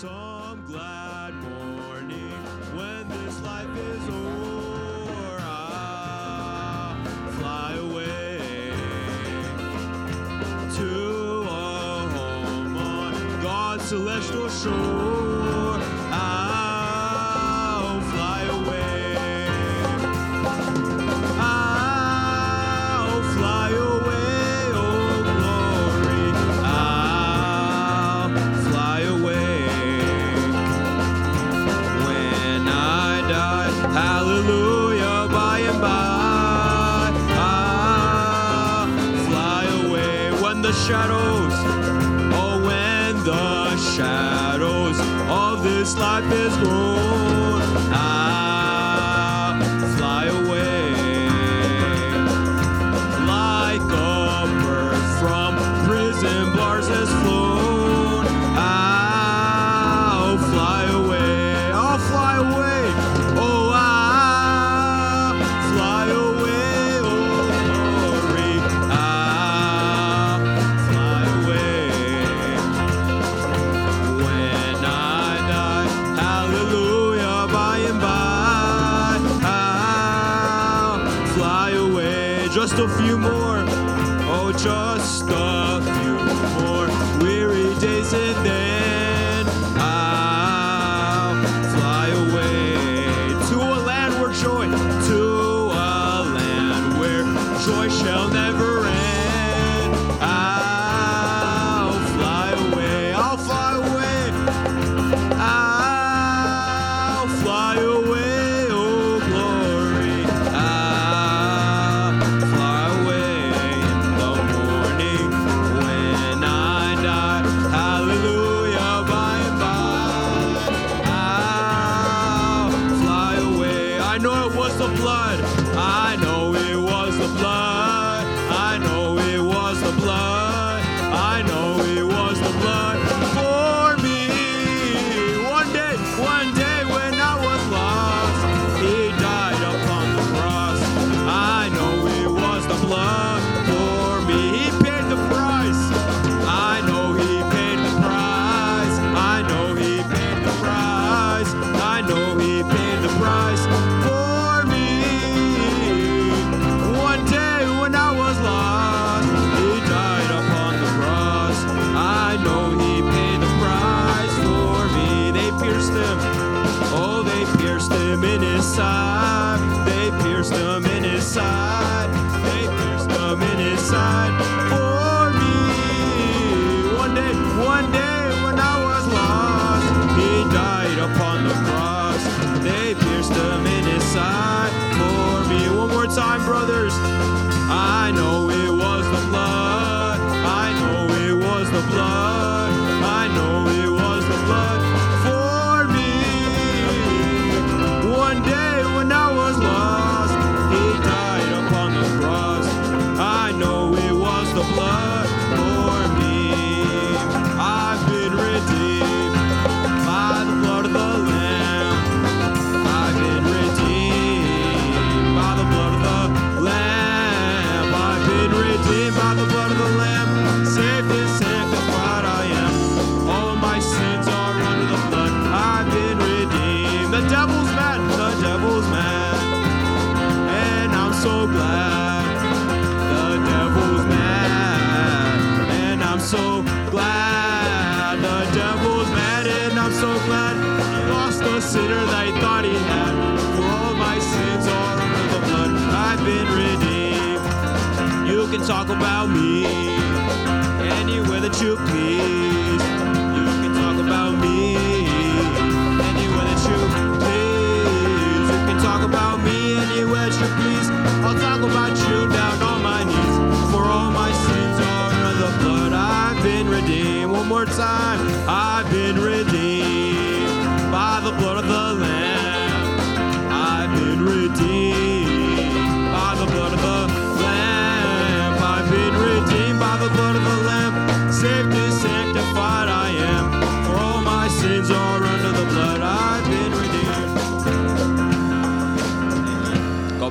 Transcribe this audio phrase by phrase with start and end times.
[0.00, 2.32] some glad morning
[2.74, 5.38] when this life is o'er.
[5.42, 6.96] I'll
[7.32, 8.72] fly away
[10.76, 15.29] to a home on God's celestial shore.
[40.90, 41.52] shadows.
[42.34, 47.62] Oh, when the shadows of this life is grown.
[47.92, 48.29] I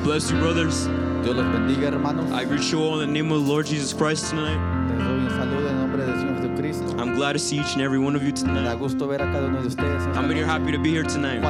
[0.09, 0.87] bless you, brothers.
[1.21, 2.31] Dios los bendiga, hermanos.
[2.31, 4.57] I greet you all in the name of the Lord Jesus Christ tonight.
[6.99, 8.65] I'm glad to see each and every one of you tonight.
[10.15, 11.43] How many are happy to be here tonight?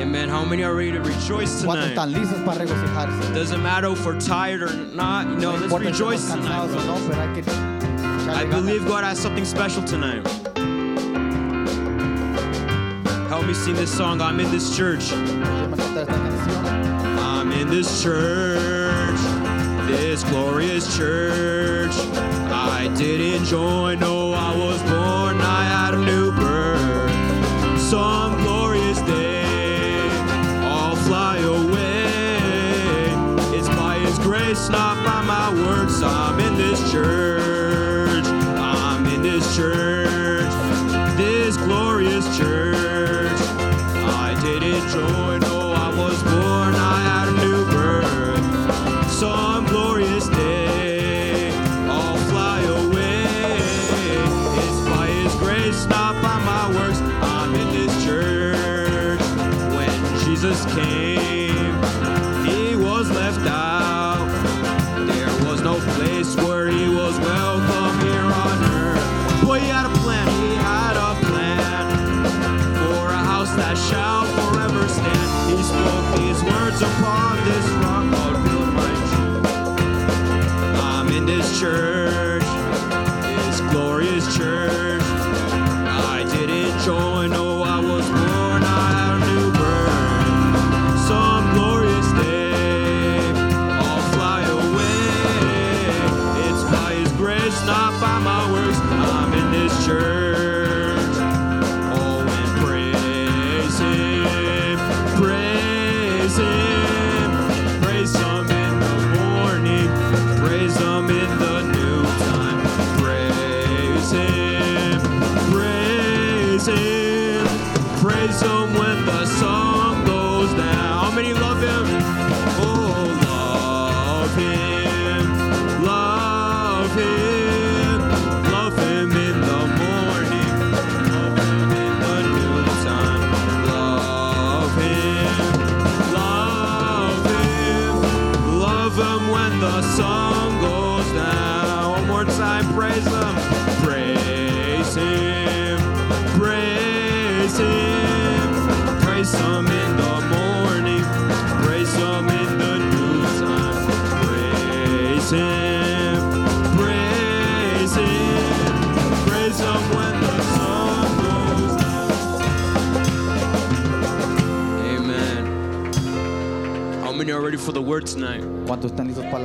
[0.00, 0.28] Amen.
[0.28, 1.94] How many are ready to rejoice tonight?
[3.32, 5.28] Doesn't matter if we're tired or not.
[5.28, 6.68] You know, let's rejoice tonight.
[8.28, 10.26] I believe God has something special tonight.
[13.28, 14.20] Help me sing this song.
[14.20, 15.12] I'm in this church
[17.64, 19.20] in this church,
[19.86, 21.92] this glorious church.
[22.50, 27.80] I didn't join, no, I was born, I had a new birth.
[27.80, 28.23] Some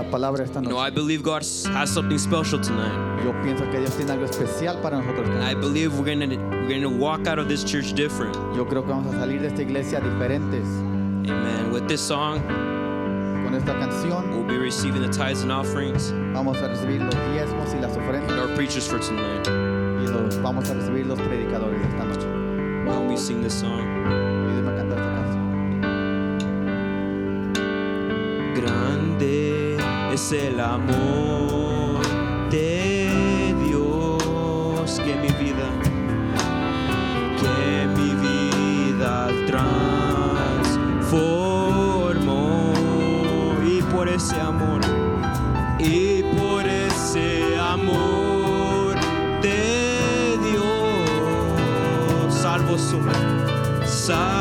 [0.03, 0.87] la palabra esta You know, noche?
[0.87, 1.43] I believe God
[1.75, 3.23] has something special tonight.
[3.23, 5.27] Yo pienso que Dios tiene algo especial para nosotros.
[5.29, 6.27] And I believe we're gonna
[6.67, 8.35] we're gonna walk out of this church different.
[8.55, 10.65] Yo creo que vamos a salir de esta iglesia diferentes.
[11.29, 11.71] Amen.
[11.71, 12.39] With this song,
[13.43, 16.11] Con esta canción we'll be receiving the tithes and offerings.
[16.33, 19.47] vamos a recibir los diezmos y las And ofrendas our preachers for tonight.
[19.47, 22.27] y los vamos a recibir los predicadores esta noche.
[22.85, 23.88] While we sing this song.
[30.19, 32.01] Es el amor
[32.49, 35.69] de Dios que mi vida,
[37.41, 40.33] que mi vida transformó.
[43.65, 44.81] Y por ese amor,
[45.79, 48.95] y por ese amor
[49.41, 52.99] de Dios, salvo soy,
[53.85, 54.38] salvo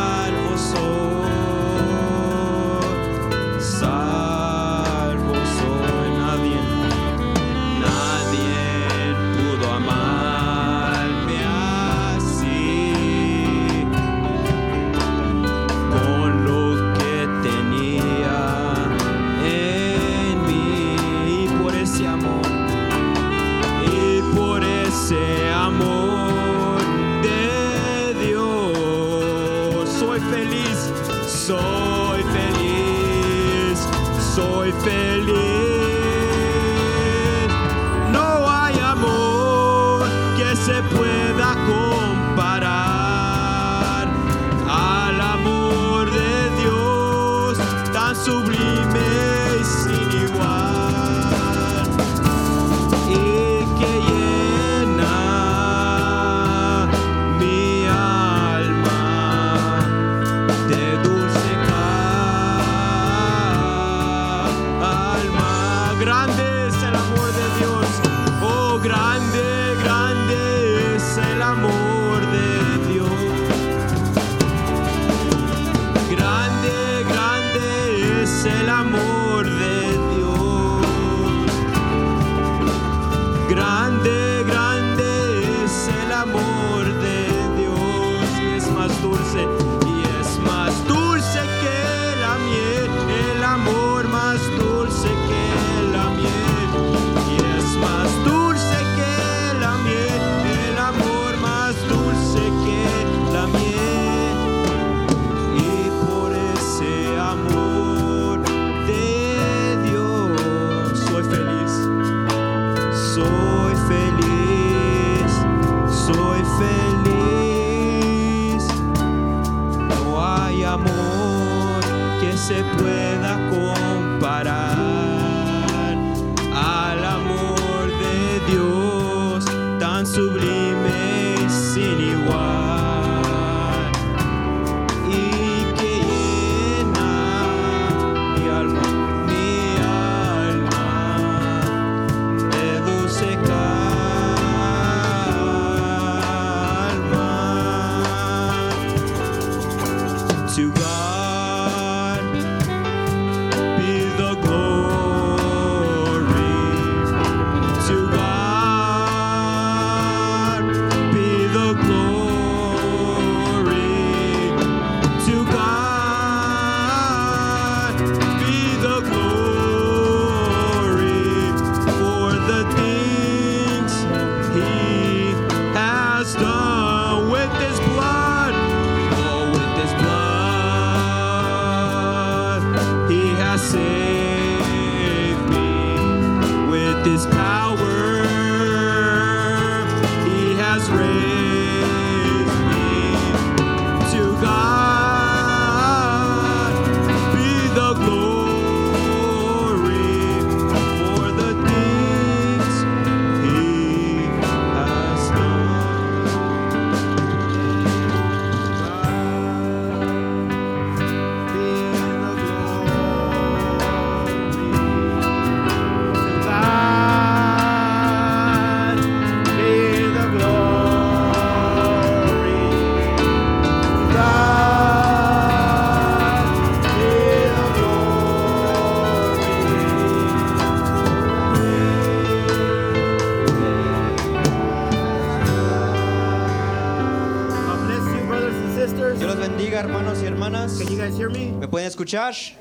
[242.09, 242.55] escuchar?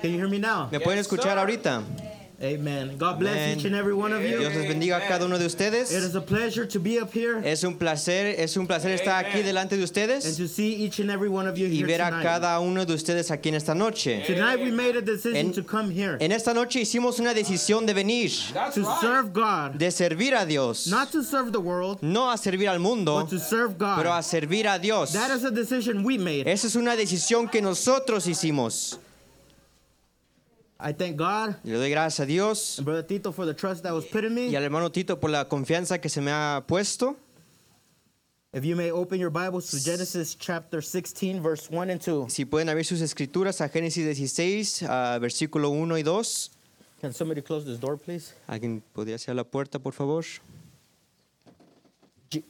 [0.00, 0.68] Can you hear me now?
[0.70, 1.82] ¿Me pueden escuchar ahorita?
[2.40, 2.96] Amen.
[2.98, 4.38] God bless each and every one of you.
[4.38, 5.90] Dios les bendiga a cada uno de It ustedes.
[5.90, 9.42] is a pleasure to be up here Es un placer, es un placer estar aquí
[9.42, 12.00] delante de and ustedes to see each and every one of you y here ver
[12.00, 12.22] a tonight.
[12.22, 14.22] cada uno de ustedes aquí en esta noche.
[14.24, 17.86] Tonight we made a decision En- to come here En esta noche hicimos una decisión
[17.86, 18.30] de venir,
[18.72, 22.68] to serve God, de servir a Dios, not to serve the world, no a servir
[22.68, 24.22] al mundo, but to serve pero a God.
[24.22, 25.12] servir a Dios.
[25.12, 26.46] That is a decision we made.
[26.46, 29.00] Esa es una decisión que nosotros hicimos.
[30.80, 33.82] I thank God Y le doy gracias a Dios and Brother Tito for the trust
[33.82, 34.56] that was put in y me.
[34.56, 37.16] al hermano Tito por la confianza que se me ha puesto.
[38.52, 42.30] If you may open your Bibles to Genesis chapter 16, verse 1 and 2.
[42.30, 46.50] Si pueden abrir sus escrituras a Génesis 16, a versículo 1 y 2.
[47.00, 48.32] Can somebody close this door, please?
[48.48, 50.24] ¿Alguien podría cerrar la puerta, por favor?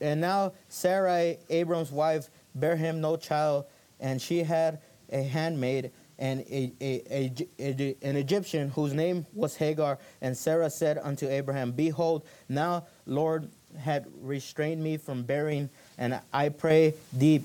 [0.00, 3.64] And now Sarai, Abram's wife, bare him no child,
[4.00, 4.78] and she had
[5.10, 9.98] a handmaid and a, a, a, an Egyptian whose name was Hagar.
[10.20, 13.48] And Sarah said unto Abraham, Behold, now Lord
[13.78, 17.42] had restrained me from bearing, and I pray thee,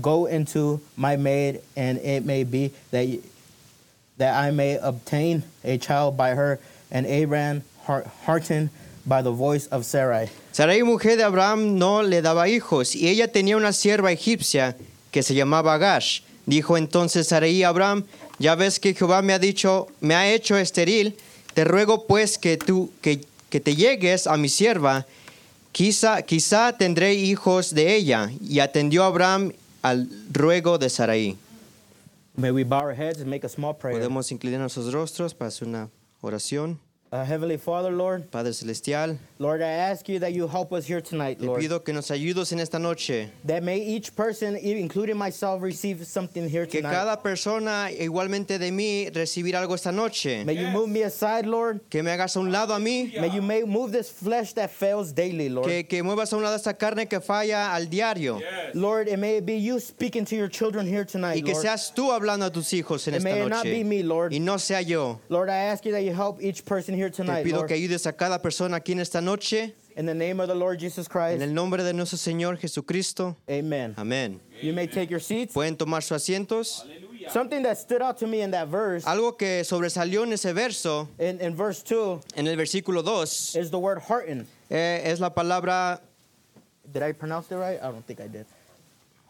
[0.00, 3.20] go into my maid, and it may be that
[4.16, 6.60] that I may obtain a child by her.
[6.90, 8.70] And Abraham heart- heartened
[9.04, 10.30] by the voice of Sarai.
[10.52, 14.76] Sarai, mujer de Abraham, no le daba hijos, y ella tenía una sierva egipcia
[15.10, 16.22] que se llamaba Agash.
[16.46, 18.04] Dijo entonces Sarai a Abraham,
[18.38, 21.16] ya ves que Jehová me ha dicho, me ha hecho estéril,
[21.54, 25.06] te ruego pues que tú, que, que te llegues a mi sierva,
[25.72, 28.30] quizá, quizá tendré hijos de ella.
[28.40, 31.36] Y atendió Abraham al ruego de Sarai.
[32.36, 33.98] May we bow our heads and make a small prayer.
[33.98, 35.88] Podemos inclinar nuestros rostros para hacer una
[36.20, 36.80] oración.
[37.14, 41.00] Uh, Heavenly Father, Lord, Padre Celestial, Lord, I ask you that you help us here
[41.00, 41.60] tonight, te Lord.
[41.60, 43.30] pido que nos ayudes en esta noche.
[43.44, 46.90] That may each person, including myself, receive something here tonight.
[46.90, 50.44] Que cada persona, igualmente de mí, recibir algo esta noche.
[50.44, 51.88] May you move me aside, Lord.
[51.88, 53.12] Que me hagas a un lado a mí.
[53.20, 55.68] May you may move this flesh that fails daily, Lord.
[55.68, 58.40] Que, que muevas a un lado esta carne que falla al diario.
[58.74, 61.62] Lord, it may be you speaking to your children here tonight, Y que Lord.
[61.64, 64.32] seas tú hablando a tus hijos en And may esta it not be me, Lord.
[64.32, 65.20] Y no sea yo.
[65.28, 67.68] Lord, I ask you that you help each person here Te tonight, pido Lord.
[67.68, 69.74] que ayudes a cada persona aquí en esta noche.
[69.96, 73.36] In the name of the Lord Jesus En Christ, el nombre de nuestro Señor Jesucristo.
[73.48, 73.94] amen.
[73.96, 74.40] Amén.
[74.60, 75.52] You may take your seats.
[75.54, 76.84] Pueden tomar sus asientos.
[77.30, 81.08] Something that stood out to me in that verse, Algo que sobresalió en ese verso,
[81.18, 84.46] in, in verse 2, en el versículo 2, is the word hearten.
[84.70, 86.00] eh, es la palabra
[86.92, 87.78] Did I pronounce it right?
[87.82, 88.44] I don't think I did.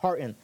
[0.02, 0.34] Hearten.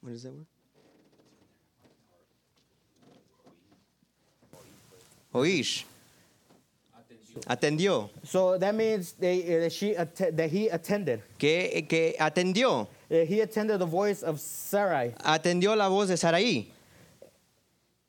[0.00, 0.46] What is that word?
[7.46, 8.10] Atendió.
[8.24, 11.22] So that means they, uh, she that he attended.
[11.38, 12.88] Que, que atendió.
[13.10, 15.14] Uh, he attended the voice of Sarai.
[15.24, 16.66] Atendió la voz de Saraí.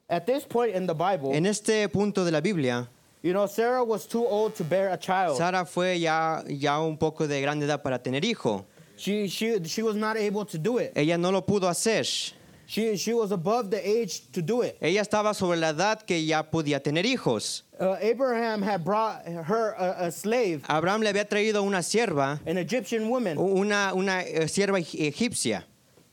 [0.10, 2.88] At this point in the Bible, En este punto de la Biblia,
[3.22, 5.38] you know, Sarah was too old to bear a child.
[5.38, 8.66] Sara fue ya, ya un poco de grande edad para tener hijo.
[8.98, 10.94] She, she, she was not able to do it.
[10.96, 12.34] Ella no lo pudo hacer.
[12.72, 14.78] She, she was above the age to do it.
[14.80, 17.64] Ella estaba sobre la edad que ya podía tener hijos.
[17.80, 22.60] Uh, Abraham had brought her a, a slave, Abraham le había traído una sierva, an
[22.60, 25.64] Egyptian woman, una, una eh, sierva eg- egipcia,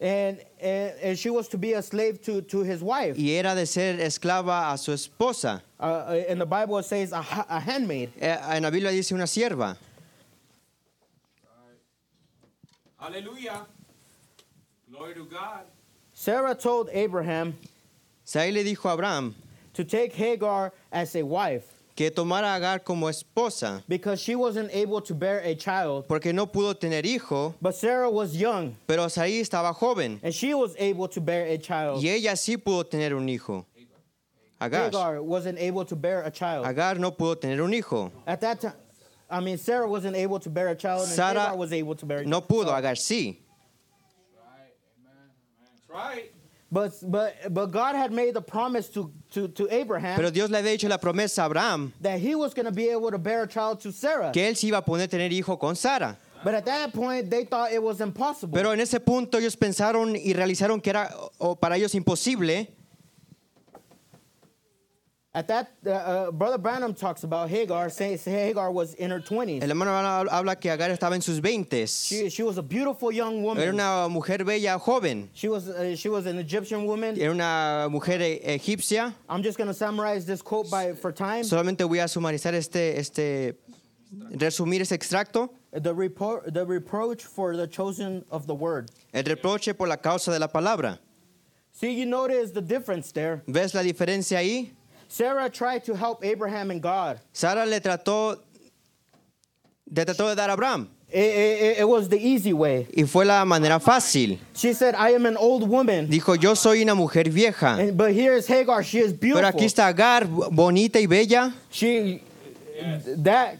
[0.01, 3.19] and, and, and she was to be a slave to, to his wife.
[3.19, 5.61] y era de ser esclava a su esposa.
[5.79, 7.19] Uh, in the Bible, says a,
[7.51, 8.09] a handmaid.
[8.19, 9.77] Eh, En la Biblia dice una sierva.
[12.99, 13.67] Hallelujah.
[14.91, 15.65] Glory to God.
[16.27, 17.55] Sarah told Abraham
[18.25, 19.33] Sarai le dijo a Abraham
[19.73, 21.63] to take Hagar as a wife
[21.95, 26.09] que tomara a Agar como esposa, because she wasn't able to bear a child.
[26.09, 30.53] porque no pudo tener hijo, But Sarah was young pero Sarai estaba joven, and she
[30.53, 32.03] was able to bear a child.
[32.03, 33.65] y ella sí pudo tener un hijo.
[34.61, 34.87] Agar.
[34.87, 36.67] Hagar wasn't able to bear a child.
[36.67, 38.11] Agar no pudo tener un hijo.
[38.27, 38.73] At that time,
[39.31, 42.05] I mean, Sarah wasn't able to bear a child, and Sara Hagar was able to
[42.05, 42.31] bear a child.
[42.31, 43.37] No pudo, Agar sí.
[45.97, 46.31] Right.
[46.71, 50.59] But, but, but God had made the promise to, to, to Abraham Pero Dios le
[50.59, 53.45] había hecho la promesa a Abraham that he was going to be able to bear
[53.45, 54.33] a child to Sarah.
[54.33, 56.19] que él sí iba a poder tener hijo con Sara.
[56.45, 58.55] But at that point, they thought it was impossible.
[58.55, 62.69] Pero en ese punto ellos pensaron y realizaron que era o para ellos imposible.
[65.37, 69.63] At that, uh, uh, Brother Branham talks about Hagar, saying Hagar was in her 20s.
[69.63, 71.85] El hermano habla- habla que Agar estaba en sus 20.
[71.87, 73.63] She, she was a beautiful young woman.
[73.63, 75.29] Era una mujer bella, joven.
[75.35, 77.21] She was, uh, she was an Egyptian woman.
[77.21, 79.13] Era una mujer e- egipcia.
[79.29, 81.43] I'm just going to summarize this quote by, for time.
[81.45, 83.59] Solamente voy a sumarizar este, este,
[84.31, 85.51] resumir este extracto.
[85.73, 88.91] The, repro- the reproach for the chosen of the word.
[89.13, 90.99] El reproche por la causa de la palabra.
[91.73, 93.43] See, you notice the difference there.
[93.47, 94.71] ¿Ves la diferencia ahí?
[95.09, 97.21] Sarah tried to help Abraham and God.
[97.33, 98.39] Sara le trató,
[99.91, 100.89] le trató de dar a Abraham.
[101.09, 102.89] It, it, it was the easy way.
[102.97, 104.39] Y fue la manera fácil.
[104.55, 106.09] She said, I am an old woman.
[106.09, 107.79] Dijo, yo soy una mujer vieja.
[107.79, 108.83] And, but here is Hagar.
[108.83, 109.61] She is Pero beautiful.
[109.61, 111.55] aquí está Agar, bonita y bella.
[111.71, 112.23] She,
[113.19, 113.59] that,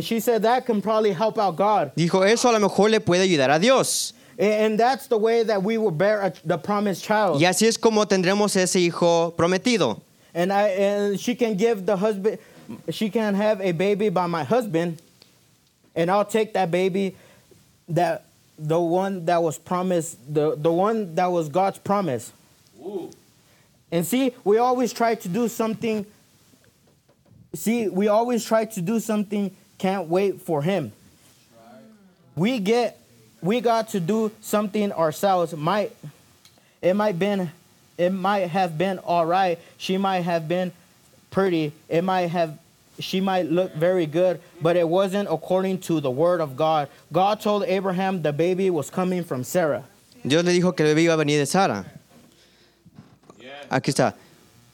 [0.00, 1.90] she said that can probably help out God.
[1.96, 4.12] Dijo, eso a lo mejor le puede ayudar a Dios.
[4.38, 7.40] And, and that's the way that we will bear a, the promised child.
[7.40, 10.00] Y así es como tendremos ese hijo prometido.
[10.34, 12.38] And I and she can give the husband
[12.90, 15.00] she can have a baby by my husband
[15.94, 17.16] and I'll take that baby
[17.88, 18.24] that
[18.58, 22.32] the one that was promised the, the one that was God's promise.
[22.80, 23.10] Ooh.
[23.92, 26.06] And see, we always try to do something
[27.54, 30.92] see, we always try to do something can't wait for him.
[32.36, 32.98] We get
[33.40, 35.54] we got to do something ourselves.
[35.54, 35.94] Might
[36.82, 37.50] it might been
[37.96, 39.58] it might have been all right.
[39.78, 40.72] She might have been
[41.30, 41.72] pretty.
[41.88, 42.58] It might have
[43.00, 46.88] she might look very good, but it wasn't according to the word of God.
[47.12, 49.84] God told Abraham the baby was coming from Sarah.
[50.24, 51.84] Dios le dijo que el bebé iba a venir de Sara.
[53.70, 54.14] Aquí está.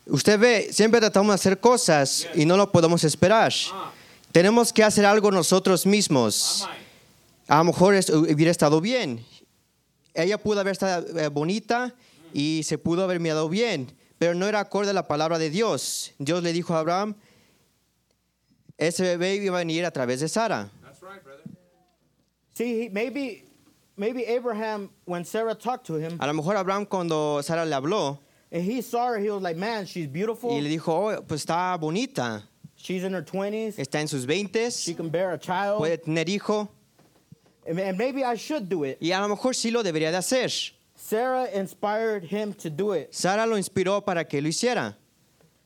[0.06, 3.52] Usted ve, siempre tratamos de hacer cosas y no lo podemos esperar.
[4.32, 6.68] Tenemos que hacer algo nosotros mismos.
[7.48, 9.24] A lo mejor hubiera estado bien.
[10.14, 11.94] Ella pudo haber estado eh, bonita
[12.32, 16.12] y se pudo haber mirado bien, pero no era acorde a la palabra de Dios.
[16.18, 17.14] Dios le dijo a Abraham,
[18.78, 20.70] ese bebé iba a venir a través de Sara.
[20.82, 21.42] That's right, brother.
[22.54, 23.44] See, he, maybe
[23.96, 28.18] maybe Abraham when Sarah talked to him, A lo mejor Abraham cuando Sara le habló,
[28.52, 30.50] And he saw her, he was like, man, she's beautiful.
[30.50, 32.42] y le dijo, oh, pues está bonita,
[32.76, 33.78] She's in her 20s.
[33.78, 35.78] está en sus 20, She can bear a child.
[35.80, 36.68] puede tener hijo,
[37.68, 38.98] And and maybe I should do it.
[39.00, 40.50] y a lo mejor sí lo debería de hacer.
[41.10, 43.12] Sarah inspired him to do it.
[43.12, 44.94] Sara lo inspiró para que lo hiciera.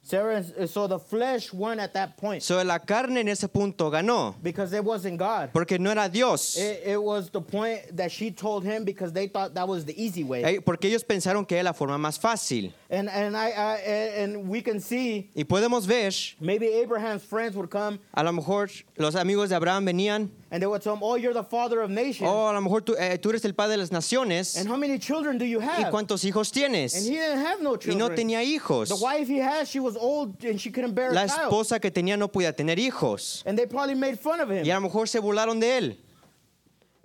[0.07, 4.35] Sarah, so the flesh won at that point So, la carne en ese punto ganó,
[4.42, 5.50] because it wasn't God.
[5.52, 6.57] porque no era Dios.
[6.59, 9.94] It, it was the point that she told him because they thought that was the
[10.02, 10.61] easy way.
[10.61, 12.72] Porque ellos pensaron que era la forma más fácil.
[12.90, 13.76] And and I, I
[14.22, 18.68] and we can see Y podemos ver, maybe Abraham's friends would come a lo mejor
[18.98, 21.90] los amigos de Abraham venían, and they would tell him, "Oh, you're the father of
[21.90, 24.69] nations." oh, a lo mejor tú, eh, tú eres el padre de las naciones, And
[24.71, 25.90] how many children do you ¿y have?
[25.90, 26.95] cuántos hijos And tienes?
[26.95, 27.99] he didn't have no Y children.
[27.99, 28.88] no tenía hijos.
[28.88, 31.40] The wife he had, she was old and she couldn't bear La a child.
[31.51, 33.43] esposa que tenía no podía tener hijos.
[33.45, 34.64] And they probably made fun of him.
[34.64, 35.99] Y a lo mejor se burlaron de él.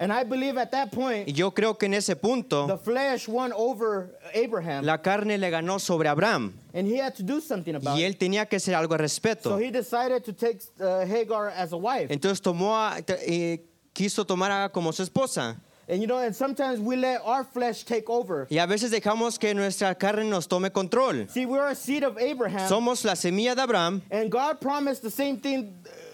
[0.02, 3.28] And I believe at that Y point, yo creo que en ese punto the flesh
[3.28, 4.86] won over Abraham.
[4.86, 6.54] la carne le ganó sobre Abraham.
[6.74, 8.06] and he had to do something about Y it.
[8.06, 11.78] él tenía que hacer algo al So he decided to take uh, Hagar as a
[11.78, 12.10] wife.
[12.12, 13.60] Entonces tomó a- eh,
[13.94, 15.58] quiso tomar a como su esposa.
[15.90, 18.46] And you know, and sometimes we let our flesh take over.
[18.52, 21.28] Y a veces dejamos que nuestra carne nos tome control.
[21.28, 22.70] See, we're a seed of Abraham.
[22.70, 25.74] Somos la semilla de Abraham and God promised the same thing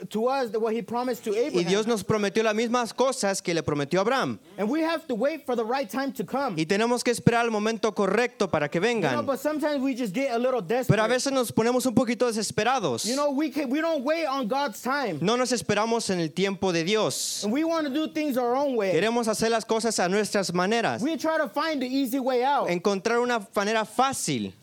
[0.10, 1.68] to us what he promised to y Abraham.
[1.68, 4.40] Dios nos prometió las mismas cosas que le prometió a Abraham.
[4.58, 6.56] and we have to wait for the right time to come.
[6.58, 9.26] Y tenemos que esperar el momento correcto para que You know, vengan.
[9.26, 10.88] but sometimes we just get a little desperate.
[10.96, 13.06] Pero a veces nos ponemos un poquito desesperados.
[13.06, 15.20] You know, we can, we don't wait on God's time.
[15.22, 17.44] No nos esperamos en el tiempo de Dios.
[17.44, 18.92] And we want to do things our own way.
[18.92, 21.02] Queremos hacer las cosas a nuestras maneras.
[21.02, 22.70] We try to find the easy way out.
[22.70, 24.54] Encontrar una manera fácil.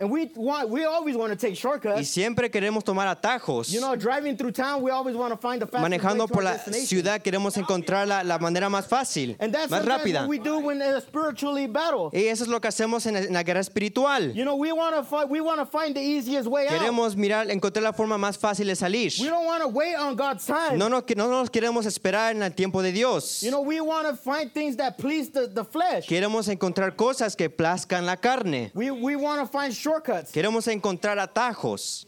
[0.00, 2.08] And we want we always want to take Y shortcuts.
[2.08, 3.70] siempre queremos tomar atajos.
[3.70, 6.42] You know, driving through town, we always want to find the fastest Manejando to por
[6.42, 10.20] la ciudad queremos encontrar la, la manera más fácil, And that's más rápida.
[10.22, 12.08] what we do when uh, spiritually battle.
[12.14, 14.32] Y eso es lo que hacemos en, en la guerra espiritual.
[14.34, 16.80] You know, we want to find we want to find the easiest way out.
[16.80, 19.12] Queremos mirar, encontrar la forma más fácil de salir.
[19.20, 20.78] We don't want to wait on God's time.
[20.78, 23.42] No nos, no nos queremos esperar en el tiempo de Dios.
[23.42, 26.06] You know, we want to find things that please the, the flesh.
[26.06, 28.70] Queremos encontrar cosas que plazcan la carne.
[28.74, 30.30] We, we want to find shortcuts.
[30.32, 32.06] Queremos encontrar atajos.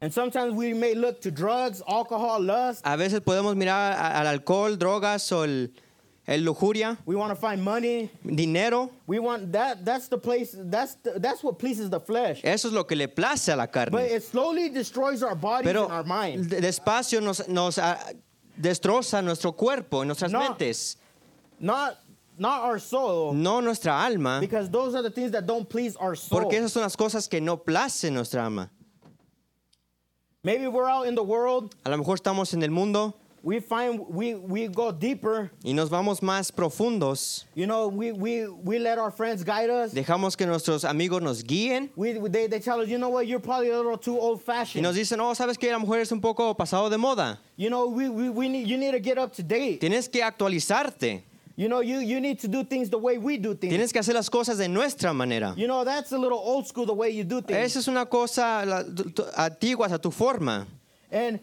[0.00, 2.82] And sometimes we may look to drugs, alcohol, lust.
[2.84, 5.68] A veces podemos mirar al alcohol, drogas o el,
[6.26, 8.10] el lujuria, We want to find money.
[8.24, 8.90] dinero.
[9.06, 9.84] We want that.
[9.84, 10.56] That's the place.
[10.58, 12.40] That's the, that's what pleases the flesh.
[12.42, 13.94] Eso es lo que le place a la But carne.
[14.00, 16.50] it slowly destroys our bodies Pero and our mind.
[16.50, 17.96] de- despacio nos, nos ah,
[18.60, 20.40] destroza nuestro cuerpo, nuestras No.
[20.40, 20.96] mentes,
[21.60, 21.96] Not
[22.38, 23.32] not our soul.
[23.34, 26.40] no nuestra alma, Because those are the things that don't please our soul.
[26.40, 28.70] porque esas son las cosas que no placen nuestra alma.
[30.44, 31.74] Maybe we're out in the world.
[31.86, 33.14] A lo mejor estamos en el mundo
[33.44, 35.50] We find we we go deeper.
[35.64, 37.44] y nos vamos más profundos.
[37.56, 39.92] You know, we we we let our friends guide us.
[39.92, 43.40] Dejamos que nuestros amigos nos guíen We they, they tell us, you know what, you're
[43.40, 44.82] probably a little too old y fashioned.
[44.84, 47.38] nos dicen, oh, sabes que la mujer es un poco pasado de moda.
[47.56, 49.80] You know, we, we, we need you need to get up to date.
[49.80, 51.22] Tienes que actualizarte.
[51.54, 53.72] You know, you you need to do things the way we do things.
[53.74, 55.54] Tienes que hacer las cosas de nuestra manera.
[55.56, 57.58] You know, that's a little old school the way you do things.
[57.58, 60.66] Esa es una cosa la- tu- tu- antigua a tu forma.
[61.10, 61.38] And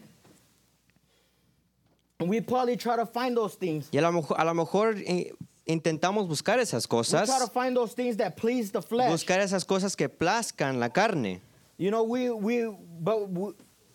[2.18, 3.88] we probably try to find those things.
[3.92, 5.32] Y a lo a lo mejor eh,
[5.66, 7.28] intentamos buscar esas cosas.
[7.28, 9.10] We try to find those things that please the flesh.
[9.10, 11.40] buscar esas cosas que plazcan la carne.
[11.78, 12.66] You know, we we
[13.00, 13.52] but we,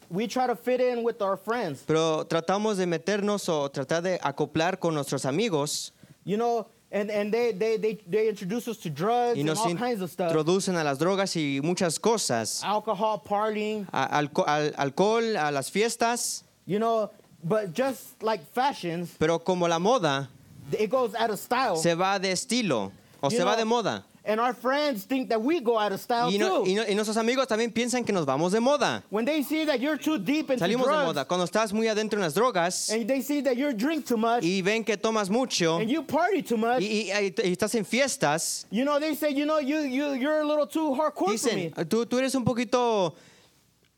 [0.09, 1.83] we try to fit in with our friends.
[1.85, 5.91] Pero tratamos de meternos o tratar de acoplar con nuestros amigos
[6.25, 9.75] You know, and and they they they, they introduce us to drugs y and all
[9.75, 10.29] kinds of stuff.
[10.31, 12.63] introducen a las drogas y muchas cosas.
[12.63, 16.43] Alcohol, partying, A- alco- al- alcohol, a las fiestas.
[16.65, 17.09] you know,
[17.43, 20.27] but just like fashions, Pero como la moda
[20.79, 21.75] it goes out of style.
[21.77, 24.03] se va de estilo o You se va know, de moda.
[24.27, 26.69] And our friends think that we go out of style Y, no- too.
[26.71, 29.03] y no- y nuestros amigos también piensan que nos vamos de moda.
[29.11, 31.25] when they see that you're too deep into Salimos de moda.
[31.27, 34.43] Cuando estás muy adentro en las drogas and they see that you drink too much,
[34.43, 38.65] y ven que tomas mucho and you party too much, y, y- estás en fiestas,
[38.71, 41.69] you know, they say, you know, you you you're a little too hardcore for me.
[41.69, 43.13] dicen, tú, tú eres un poquito,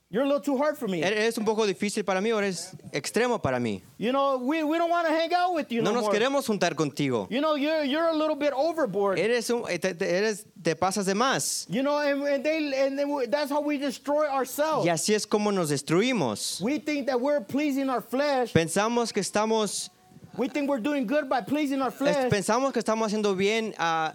[0.10, 1.04] You're a little too hard for me.
[1.04, 3.82] eres un poco difícil para mí o eres extremo para mí.
[3.98, 6.14] You know, we, we don't want to hang out with you No no nos more.
[6.18, 7.28] queremos juntar contigo.
[7.30, 9.20] You know, you're you're a little bit overboard.
[9.20, 11.66] Eres un, te, te- eres, te pasas de más.
[11.70, 12.98] you know, and, and they and
[13.30, 14.86] that's how we destroy ourselves.
[14.86, 16.62] Y así es como nos destruimos.
[16.62, 18.54] We think that we're pleasing our flesh.
[18.54, 19.90] Pensamos que estamos,
[20.38, 22.30] We think we're doing good by pleasing our es- flesh.
[22.32, 24.14] pensamos que estamos haciendo bien a,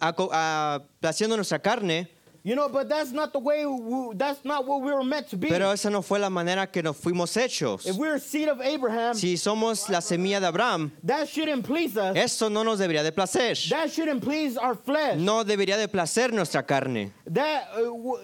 [0.00, 2.08] a, a- co- a- placiendo nuestra carne,
[2.44, 3.64] You know, but that's not the way.
[3.64, 5.48] We, that's not what we were meant to be.
[5.48, 7.86] Pero esa no fue la manera que nos fuimos hechos.
[7.86, 11.96] if we're a seed of Abraham, Si somos la semilla de Abraham, that shouldn't please
[11.96, 12.16] us.
[12.16, 13.54] eso no nos debería de placer.
[13.70, 15.18] That shouldn't please our flesh.
[15.20, 17.12] No debería de placer nuestra carne.
[17.28, 18.16] That uh,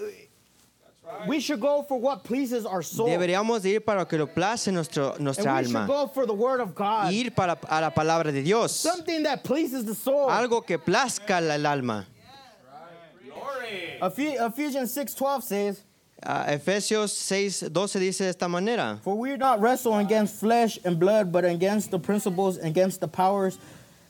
[1.29, 3.09] we should go for what pleases our soul.
[3.09, 5.87] Deberíamos de ir para lo que lo place nuestro, nuestra and we should alma.
[5.87, 7.13] go for the word of God.
[7.13, 8.73] Ir para a la palabra de Dios.
[8.75, 10.29] Something that pleases the soul.
[10.29, 12.05] Algo que plazca la- el alma.
[14.01, 15.81] Ephe- Ephesians 6:12 says,
[16.21, 18.99] Ah, Efesios 6, 12 dice de esta manera.
[19.05, 23.07] "For we do not wrestle against flesh and blood, but against the principles, against the
[23.07, 23.57] powers,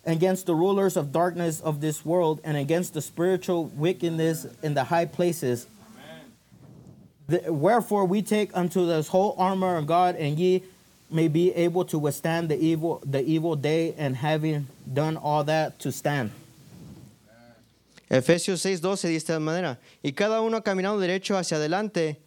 [0.07, 4.85] against the rulers of darkness of this world, and against the spiritual wickedness in the
[4.85, 5.67] high places."
[7.29, 10.63] The- wherefore we take unto this whole armor of God, and ye
[11.11, 15.79] may be able to withstand the evil the evil day, and having done all that
[15.81, 16.31] to stand.
[18.11, 19.79] Efesios 6, 12 dice de esta manera.
[20.03, 22.21] Y cada uno caminando derecho hacia adelante.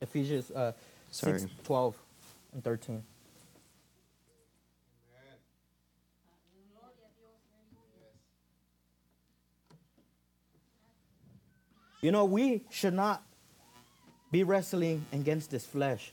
[0.00, 0.72] Ephesians uh,
[1.10, 1.38] Sorry.
[1.38, 1.96] 6, 12
[2.54, 3.02] and 13.
[12.00, 13.22] You know, we should not
[14.32, 16.12] be wrestling against this flesh.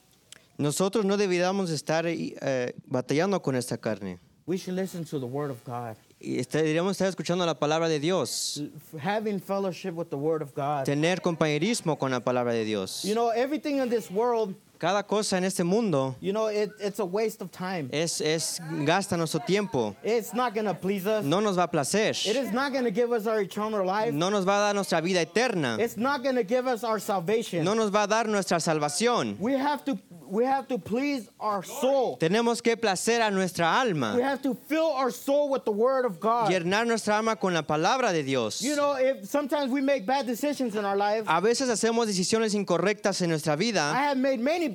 [0.59, 4.19] Nosotros no deberíamos estar eh, batallando con esta carne.
[4.49, 5.95] We should listen to the word of God.
[6.19, 8.59] Y deberíamos estar escuchando la palabra de Dios.
[8.99, 10.85] Having fellowship with the word of God.
[10.85, 13.05] Tener compañerismo con la palabra de Dios.
[13.05, 16.99] You know, everything in this world, Cada cosa en este mundo you know, it, it's
[16.99, 17.89] a waste of time.
[17.91, 19.93] es, es gasta nuestro tiempo.
[20.03, 21.25] It's not to please us.
[21.25, 22.11] No nos va a placer.
[22.11, 24.13] It is not to give us our eternal life.
[24.13, 25.77] No nos va a dar nuestra vida eterna.
[25.79, 27.65] It's not to give us our salvation.
[27.65, 29.37] No nos va a dar nuestra salvación.
[29.37, 32.17] We have to we have to please our soul.
[32.17, 34.21] Tenemos que placer a nuestra We alma.
[34.21, 36.51] have to fill our soul with the word of God.
[36.51, 38.61] Llenar nuestra alma con la palabra de Dios.
[38.61, 41.25] You know, if sometimes we make bad decisions in our life.
[41.27, 43.93] A veces hacemos decisiones incorrectas en nuestra I vida.
[43.93, 44.68] have made many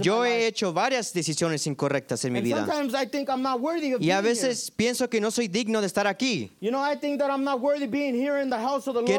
[0.00, 2.66] Yo he hecho varias decisiones incorrectas en mi vida.
[2.66, 5.80] sometimes I think I'm not worthy of Y a veces pienso que no soy digno
[5.80, 6.50] de estar aquí.
[6.60, 6.82] Que no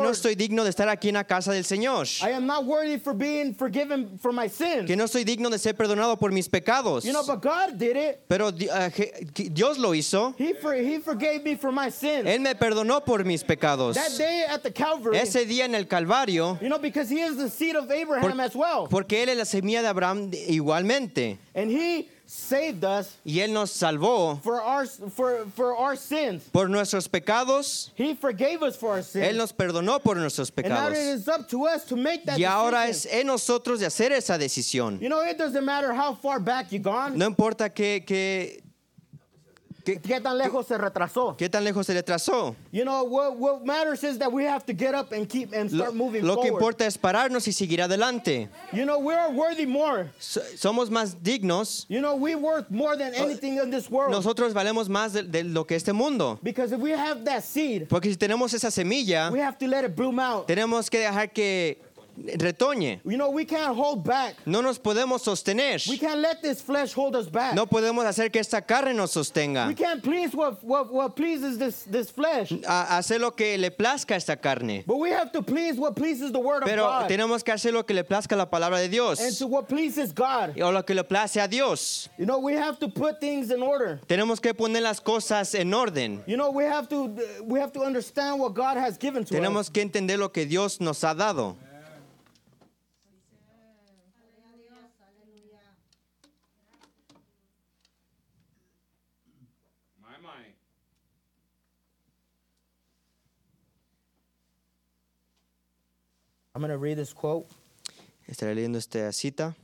[0.03, 0.11] Lord.
[0.11, 2.07] estoy digno de estar aquí en la casa del Señor.
[2.21, 4.85] I am not worthy for being forgiven for my sins.
[4.85, 7.03] Que no soy digno de ser perdonado por mis pecados.
[7.03, 8.19] You know, but God did it.
[8.27, 10.35] Pero que Dios lo hizo.
[10.37, 12.27] He for, he forgave me for my sins.
[12.27, 13.95] Él me perdonó por mis pecados.
[13.95, 17.37] That day at the Calvary, Ese día en el Calvario, you know, because he is
[17.37, 18.87] the seed of Abraham as well.
[18.89, 20.02] porque Él es la semilla de Abraham
[20.47, 21.37] igualmente.
[21.55, 26.43] And he saved us Y Él nos salvó for our for for our sins.
[26.51, 27.91] por nuestros pecados.
[27.95, 29.35] He forgave us for our Él sins.
[29.37, 30.97] nos perdonó por nuestros pecados.
[30.97, 34.37] is up to us to make that Y ahora es en nosotros de hacer esa
[34.37, 34.99] decisión.
[34.99, 37.17] You know, it doesn't matter how far back you gone.
[37.17, 38.03] No importa qué,
[39.83, 41.35] qué, ¿Qué tan lejos se retrasó?
[41.37, 42.55] qué tan lejos se le trazó.
[42.71, 45.71] You know, what, what matters is that we have to get up and keep and
[45.71, 46.59] Lo, start moving lo que forward.
[46.61, 48.49] importa es pararnos y seguir adelante.
[48.71, 50.09] You know, we're worthy more.
[50.19, 51.85] So- somos más dignos.
[51.89, 54.11] You know, we worth more than anything in this world.
[54.11, 56.39] Nosotros valemos más de, de lo que este mundo.
[56.41, 59.83] Because if we have that seed, Porque si tenemos esa semilla, we have to let
[59.83, 60.47] it bloom out.
[60.47, 61.79] tenemos que dejar que
[62.17, 62.99] retoñe.
[63.05, 64.35] You know, we can't hold back.
[64.45, 65.87] No nos podemos sostener.
[65.87, 67.55] We can't let this flesh hold us back.
[67.55, 69.67] No podemos hacer que esta carne nos sostenga.
[69.67, 72.51] We can't please what, what, what pleases this, this flesh.
[72.67, 74.83] A hacer lo que le plazca a esta carne.
[74.85, 77.09] But we have to please what pleases the word Pero of God.
[77.09, 79.37] tenemos que hacer lo que le plazca la palabra de and Dios.
[79.39, 80.59] to what pleases God.
[80.59, 82.09] O lo que le place a Dios.
[82.17, 83.99] You know, we have to put things in order.
[84.07, 86.23] Tenemos que poner las cosas en orden.
[86.27, 89.39] You know, we have to we have to understand what God has given to us.
[89.39, 91.55] Tenemos que entender lo que Dios nos ha dado.
[106.55, 107.47] I'm going to read this quote,
[108.29, 109.55] Estaré leyendo esta cita,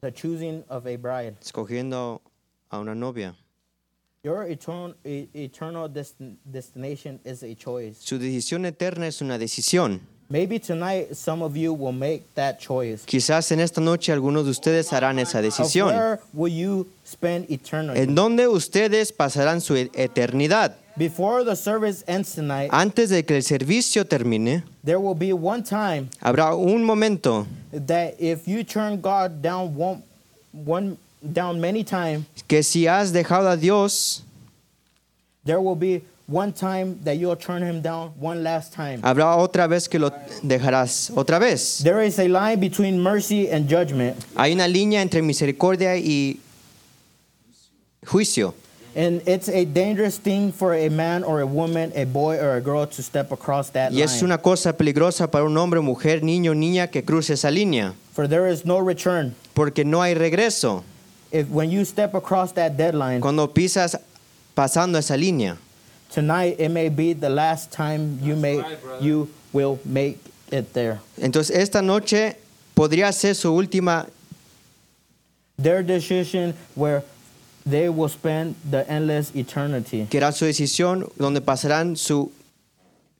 [0.00, 1.36] The Choosing of a Bride.
[1.42, 2.22] escogiendo
[2.70, 3.34] a una novia.
[4.22, 7.96] Your eternal, e- eternal destin- destination is a choice.
[8.00, 10.00] Su decisión eterna es una decisión.
[10.30, 13.04] Maybe tonight some of you will make that choice.
[13.04, 15.88] Quizás en esta noche algunos de ustedes harán esa Of decisión.
[15.94, 18.00] where will you spend eternity?
[18.00, 20.78] ¿En dónde ustedes pasarán su e- eternidad?
[20.96, 25.62] Before the service ends tonight, Antes de que el servicio termine, there will be one
[25.64, 30.02] time habrá un momento that if you turn God down one,
[30.52, 34.22] one down many times, que si has dejado a Dios,
[35.44, 39.02] there will be one time that you'll turn him down one last time.
[39.02, 40.10] habrá otra vez que lo
[40.44, 41.82] dejarás otra vez.
[41.82, 44.16] There is a line between mercy and judgment.
[44.36, 46.38] Hay una línea entre misericordia y
[48.06, 48.54] juicio.
[48.96, 52.60] And it's a dangerous thing for a man or a woman, a boy or a
[52.60, 54.24] girl to step across that Y es line.
[54.26, 58.46] una cosa peligrosa para un hombre, mujer, niño, niña que cruce esa línea, For there
[58.46, 59.34] is no return.
[59.54, 60.84] porque no hay regreso.
[61.32, 63.98] If when you step across that deadline, Cuando pisas
[64.54, 65.56] pasando esa línea,
[66.12, 68.62] tonight it may be the last time you may
[69.00, 70.18] you will make
[70.52, 71.00] it there.
[71.20, 72.36] entonces esta noche
[72.76, 74.06] podría ser su última
[75.56, 77.02] Their decision where
[77.66, 80.06] they will spend the endless eternity.
[80.10, 82.30] que era su decisión donde pasarán su,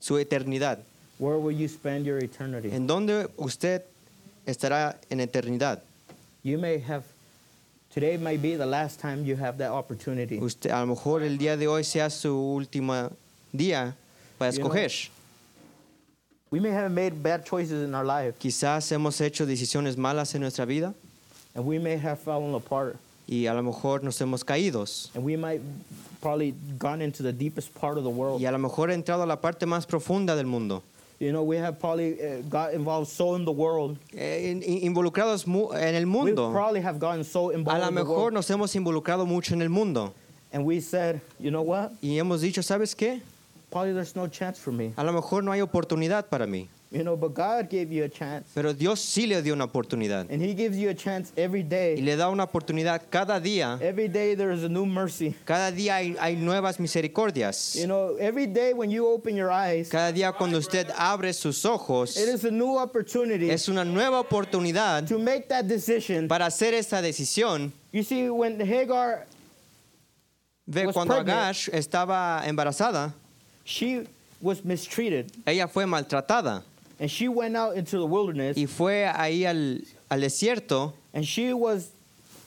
[0.00, 0.78] su eternidad.
[1.18, 2.70] Where will you spend your eternity?
[2.70, 3.83] ¿En dónde usted
[4.46, 5.80] estará en eternidad?
[6.42, 7.04] You may have
[7.94, 10.38] today might be the last time you have that opportunity.
[10.38, 13.11] Usted, a lo mejor el día de hoy sea su último
[13.52, 13.94] día
[14.38, 15.11] para You know- escoger.
[16.50, 20.42] We may have made bad choices in our life Quizás hemos hecho decisiones malas en
[20.42, 20.94] nuestra vida
[21.54, 25.10] and we may have fallen apart y a lo mejor nos hemos caídos.
[25.14, 25.60] and we might
[26.20, 28.40] probably gone into the deepest part of the world.
[28.40, 30.82] Y a lo mejor he entrado a la parte más profunda del mundo.
[31.20, 33.96] You know, we have probably uh, got involved so in the world.
[34.16, 36.50] Eh, in- in- involucrados en el We mundo.
[36.50, 39.62] probably have gotten so A involved lo in the mejor nos hemos involucrado mucho en
[39.62, 40.12] el mundo.
[40.52, 41.92] And we said, you know what?
[42.02, 43.20] Y hemos dicho, ¿sabes qué?
[43.70, 44.92] Probably there's no chance for me.
[44.96, 46.68] A lo mejor no hay oportunidad para mí.
[46.94, 48.46] You know, but God gave you a chance.
[48.54, 50.30] Pero Dios sí le dio una oportunidad.
[50.30, 51.96] And He gives you a chance every Y day.
[52.00, 53.80] le da una oportunidad cada día.
[53.83, 55.35] Every day there is a new mercy.
[55.44, 57.74] Cada día hay, hay nuevas misericordias.
[57.74, 61.64] You know, every day when you open your eyes, Cada día cuando usted abre sus
[61.64, 66.28] ojos, it is a new opportunity es una nueva oportunidad to make that decision.
[66.28, 67.72] para hacer esta decisión.
[67.90, 69.26] You see, when Hagar,
[70.66, 71.38] Ve, Was cuando pregnant.
[71.57, 73.12] Agash estaba embarazada,
[73.64, 74.07] she
[74.40, 76.62] was mistreated ella fue maltratada
[77.00, 79.80] and she went out into the wilderness y fue ahí al,
[80.11, 81.90] al desierto and she was,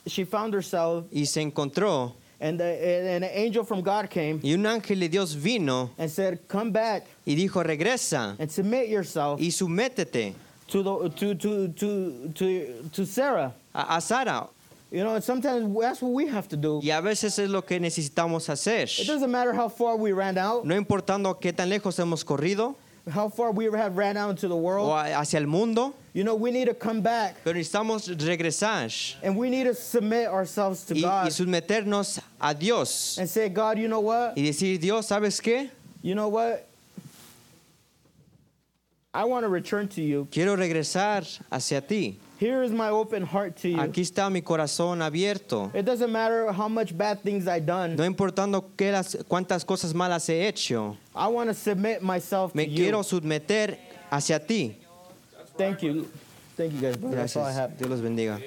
[0.05, 4.53] she found herself y se encontró and, the, and an angel from God came y
[4.53, 9.39] un ángel de Dios vino and said, come back y dijo, regresa and submit yourself
[9.39, 10.33] y sumétete
[10.67, 13.53] to, the, to, to, to, to, to Sarah.
[13.73, 14.47] a, a Sara.
[14.91, 16.79] You know, and sometimes that's what we have to do.
[16.81, 18.87] Y a veces es lo que necesitamos hacer.
[18.99, 22.75] It doesn't matter how far we ran out, No importando qué tan lejos hemos corrido
[23.09, 24.89] how far we have ran out into the world.
[24.91, 29.49] hacia el mundo, You know, we need to come back pero necesitamos regresar and we
[29.49, 33.87] need to submit ourselves to y, y God someternos a Dios and say, God, you
[33.87, 34.35] know what?
[34.35, 35.69] y decir, Dios, ¿sabes qué?
[36.01, 36.67] You know what?
[39.13, 40.27] I want to return to you.
[40.31, 42.19] Quiero regresar hacia ti.
[42.39, 43.77] Here is my open heart to you.
[43.77, 45.73] Aquí está mi corazón abierto.
[45.73, 47.95] It doesn't matter how much bad things I've done.
[47.95, 52.57] No importando qué las, cuántas cosas malas he hecho, I want to submit myself to
[52.57, 53.03] me quiero you.
[53.03, 53.77] someter
[54.11, 54.77] hacia ti.
[55.57, 56.07] Thank you.
[56.55, 56.97] Thank you guys.
[56.97, 57.15] brother.
[57.15, 57.57] That's all I Gracias.
[57.57, 57.77] have.
[57.77, 58.39] Dios los bendiga.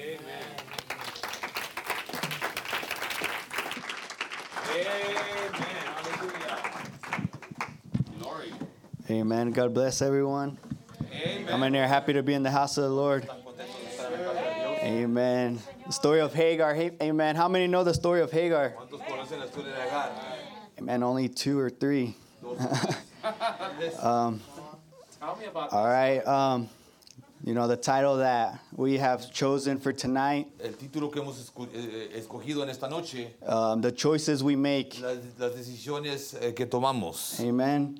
[9.09, 9.51] Amen.
[9.51, 10.57] God bless everyone.
[11.51, 13.27] I'm in there happy to be in the house of the Lord.
[14.81, 15.59] Amen.
[15.85, 16.75] The story of Hagar.
[17.01, 17.35] Amen.
[17.35, 18.73] How many know the story of Hagar?
[20.79, 21.03] Amen.
[21.03, 22.15] Only two or three.
[24.01, 24.41] um,
[25.21, 26.19] all right.
[26.25, 26.67] Um,
[27.43, 31.67] you know, the title that we have chosen for tonight, El título que hemos escu-
[31.73, 34.99] eh, eh, escogido en esta noche, um, The Choices We Make.
[35.01, 37.39] las, las decisiones eh, que tomamos.
[37.39, 37.99] Amen.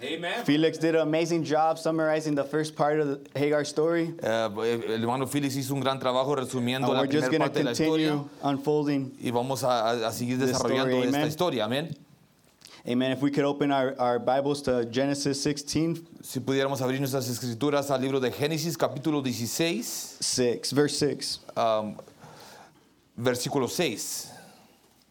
[0.00, 0.44] Amen.
[0.44, 4.14] Felix did an amazing job summarizing the first part of the Hagar story.
[4.22, 4.48] Eh,
[4.86, 8.10] el hermano Félix hizo un gran trabajo resumiendo And la primera parte de la historia
[8.10, 9.16] continue unfolding.
[9.20, 11.28] y vamos a, seguir desarrollando story, esta amen.
[11.28, 11.64] historia.
[11.64, 11.96] Amén.
[12.86, 13.10] Amen.
[13.10, 17.90] If we could open our, our Bibles to Genesis 16, Si pudiéramos abrir nuestras escrituras
[17.90, 21.40] al libro de Génesis, capítulo 16, 6, verse 6.
[21.56, 21.96] um,
[23.18, 24.30] versículo 6.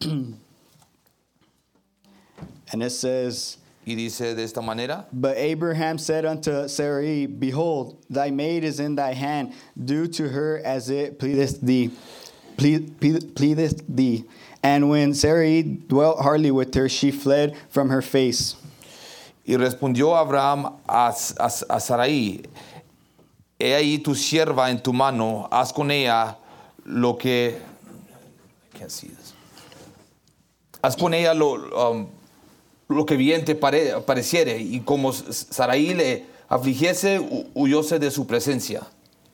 [2.72, 5.06] And it says, Y dice de esta manera.
[5.10, 9.54] But Abraham said unto Sarai, Behold, thy maid is in thy hand.
[9.82, 11.90] Do to her as it pleaseth thee.
[12.58, 14.26] Ple- ple- Pleaseth thee.
[14.62, 18.56] And when Sarai dwelt hardly with her, she fled from her face.
[19.46, 22.42] Y respondió Abraham a, a, a Sarai,
[23.58, 26.36] he ahí tu sierva en tu mano, haz con ella
[26.84, 27.54] lo que...
[27.54, 29.32] I can't see this.
[30.84, 31.54] Haz con ella lo,
[31.90, 32.10] um,
[32.88, 38.26] lo que bien te pare- pareciere, y como Sarai le afligiese, hu- huyóse de su
[38.26, 38.86] presencia.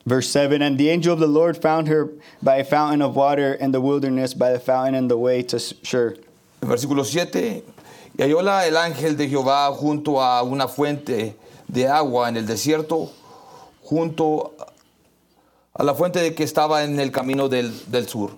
[0.05, 2.09] Verse 7 And the angel of the Lord found her
[2.43, 5.57] by a fountain of water in the wilderness, by the fountain in the way to
[5.57, 6.15] Shur.
[6.61, 7.63] Versículo 7.
[8.17, 11.33] Y hallóla el ángel de Jehová junto a una fuente
[11.67, 13.09] de agua en el desierto,
[13.83, 14.53] junto
[15.73, 18.31] a la fuente de que estaba en el camino del, del sur.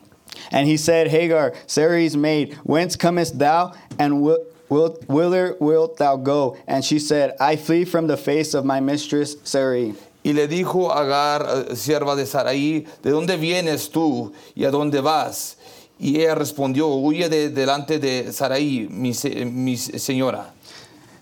[0.52, 4.38] And he said, Hagar, Sarai's maid, whence comest thou, and wi-
[4.70, 6.58] whither wilt thou go?
[6.68, 9.94] And she said, I flee from the face of my mistress Sarai.
[10.24, 15.02] Y le dijo Agar, eh, sierva de Sarai, ¿de dónde vienes tú y a dónde
[15.02, 15.56] vas?
[16.00, 19.14] Y ella respondió, huye de delante de Sarai, mi,
[19.46, 20.52] mi señora.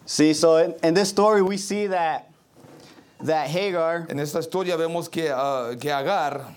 [0.06, 2.30] See, so in, in this story, we see that
[3.24, 6.54] that Hagar, En esta historia vemos que, ah, que Agar,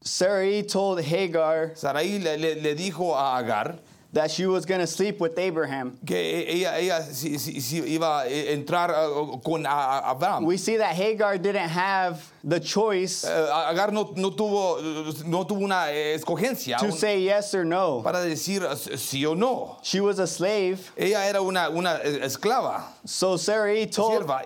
[0.00, 3.78] Sarai told Hagar Sarai le, le- le dijo a Agar
[4.14, 5.98] that she was going to sleep with Abraham.
[6.06, 10.44] que ella, ella sí- sí- sí iba a entrar ah, con Abraham.
[10.46, 13.30] We see that Hagar didn't have the choice Eh,
[13.70, 18.00] Agar no, no tuvo, no tuvo una eh, escogencia to un- say yes or no.
[18.02, 19.76] para decir eh, sí o no.
[19.82, 20.90] She was a slave.
[20.96, 24.42] Ella era una, una eh, esclava, So Sarai told, sierva.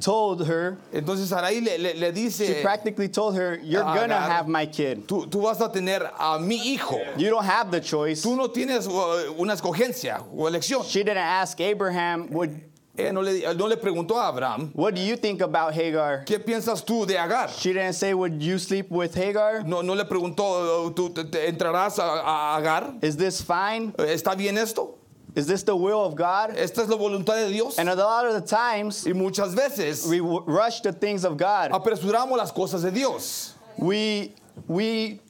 [0.00, 4.16] Told her, entonces Sarai le, le- le she practically told her, You're Agar- going to
[4.16, 5.06] have my kid.
[5.06, 6.98] tú, tú vas a tener a mi hijo.
[7.16, 8.22] You don't have the choice.
[8.22, 10.84] Tú no tienes uh, una escogencia o elección.
[10.84, 12.60] She didn't ask Abraham, would,
[12.96, 16.24] Ella no le, no le preguntó a Abraham, What do you think about Hagar?
[16.26, 17.48] ¿qué piensas tú de Agar?
[17.50, 19.64] She didn't say, Would you sleep with Hagar?
[19.64, 22.94] No, no le preguntó, ¿tú te, te entrarás a, a Agar?
[23.02, 23.92] Is this fine?
[23.98, 24.96] ¿Está bien esto?
[25.34, 26.56] Is this the will of God?
[26.56, 27.78] ¿Esta es la voluntad de Dios?
[27.78, 31.70] And a lot of the times, Y muchas veces we rush the things of God.
[31.70, 33.54] apresuramos las cosas de Dios.
[33.78, 34.34] We,
[34.66, 35.20] we,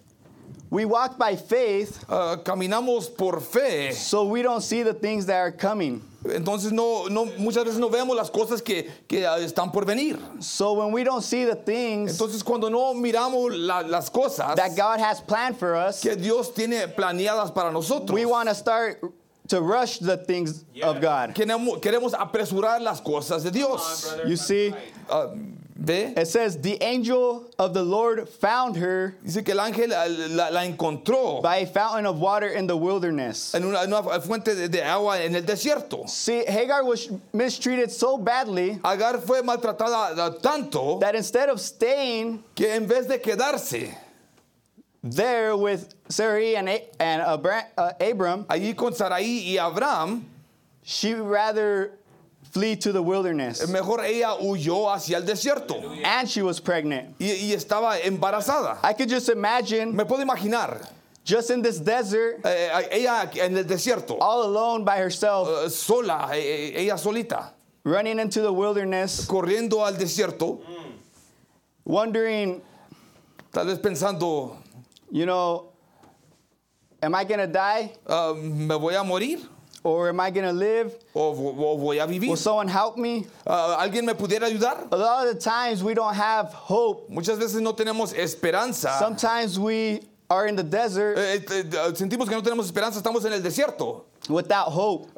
[0.70, 3.92] we walk by faith, Uh, caminamos por fe.
[3.92, 6.02] so we don't see the things that are coming.
[6.24, 10.18] Entonces no, no, muchas veces no vemos las cosas que, que uh, están por venir.
[10.40, 14.74] So when we don't see the things Entonces cuando no miramos la- las cosas that
[14.76, 19.02] God has planned for us, que Dios tiene planeadas para nosotros, we want to start
[19.50, 21.34] to rush the things of God.
[21.34, 24.14] queremos, queremos apresurar las cosas de Dios.
[24.26, 24.72] You see,
[25.08, 25.34] Uh,
[25.82, 26.12] ¿Ve?
[26.16, 30.48] it says, The angel of the Lord found her Dice que el ángel uh, la,
[30.50, 33.54] la encontró by a fountain of water in the wilderness.
[33.54, 36.06] en una, en una fuente de, de agua en el desierto.
[36.08, 42.68] See, Hagar was mistreated so badly Agar fue maltratada tanto that instead of staying que
[42.68, 43.94] en vez de quedarse
[45.02, 50.24] there with Sarai and, A- and Abra- uh, Abram, allí con Sarai y Abraham,
[50.82, 51.92] she rather
[52.52, 53.66] flee to the wilderness.
[53.68, 55.80] mejor ella huyó hacia el desierto.
[56.04, 57.14] And she was pregnant.
[57.20, 58.78] y, y estaba embarazada.
[58.82, 60.86] I could just imagine Me puedo imaginar.
[61.24, 66.30] just in this desert, eh, ella en el desierto, all alone by herself, eh, sola,
[66.32, 67.50] eh, eh, ella solita,
[67.84, 70.58] running into the wilderness, corriendo al desierto,
[71.84, 72.60] wondering,
[73.52, 74.56] tal vez pensando,
[75.10, 75.72] you know,
[77.02, 79.40] am I going to die ah, ¿me voy a morir
[79.82, 80.92] or am I going to live?
[81.14, 82.28] o, o voy a vivir?
[82.28, 83.26] Will someone help me?
[83.46, 84.86] Ah, ¿Alguien me pudiera ayudar?
[84.92, 87.08] A lot of the times we don't have hope.
[87.10, 88.96] Muchas veces no tenemos esperanza.
[88.98, 93.24] Sometimes we are in the desert Eh, eh, eh, sentimos que no tenemos esperanza, estamos
[93.24, 95.08] en el desierto, without hope.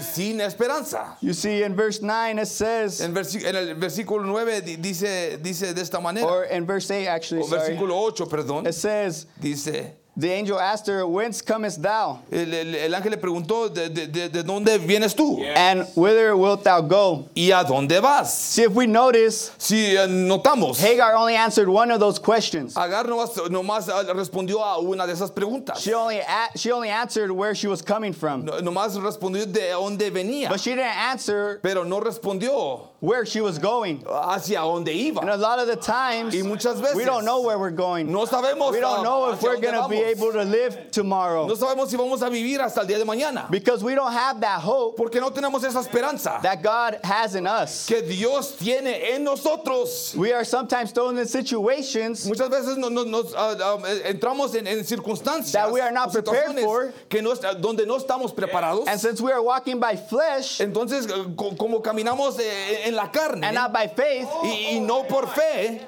[0.00, 1.16] sin esperanza.
[1.20, 5.74] You see, in verse 9, it says, En, en el versículo 9 di- dice, dice
[5.74, 9.26] de esta manera, or in verse 8, actually, o sorry, versículo 8, perdón, it says,
[9.40, 12.20] dice, The angel asked her, Whence comest thou?
[12.30, 15.42] el, el- el ángel le preguntó, ¿de, de- de- de dónde vienes tú?
[15.56, 17.28] And whither wilt thou go?
[17.34, 18.30] ¿Y a dónde vas?
[18.34, 22.76] See, if we notice, Si eh, notamos, Hagar only answered one of those questions.
[22.76, 25.78] Agar nomás, nomás, ah, respondió a una de esas preguntas.
[25.80, 28.44] She only, a- she only answered where she was coming from.
[28.44, 33.40] No- Nomás respondió de dónde venía, But she didn't answer pero no respondió where she
[33.40, 34.00] was going.
[34.06, 35.20] hacia dónde iba.
[35.22, 38.10] And a lot of the times, Y muchas veces we don't know where we're going.
[38.10, 41.48] no sabemos We don't know if we're going to be able to live tomorrow.
[41.48, 43.50] No sabemos si vamos a vivir hasta el día de mañana.
[43.50, 47.44] Because we don't have that hope Porque no tenemos esa esperanza that God has in
[47.46, 47.86] us.
[47.86, 50.14] que Dios tiene en nosotros.
[50.14, 54.54] We are sometimes thrown in situations Muchas veces no- no- nos ah, ah, eh, entramos
[54.54, 56.92] en, en circunstancias That we are not prepared for.
[57.08, 58.86] que no, donde no estamos preparados.
[58.86, 63.44] And since we are walking by flesh Entonces, eh, como caminamos eh, en la carne
[63.44, 65.80] and not by faith, y, y no por fe,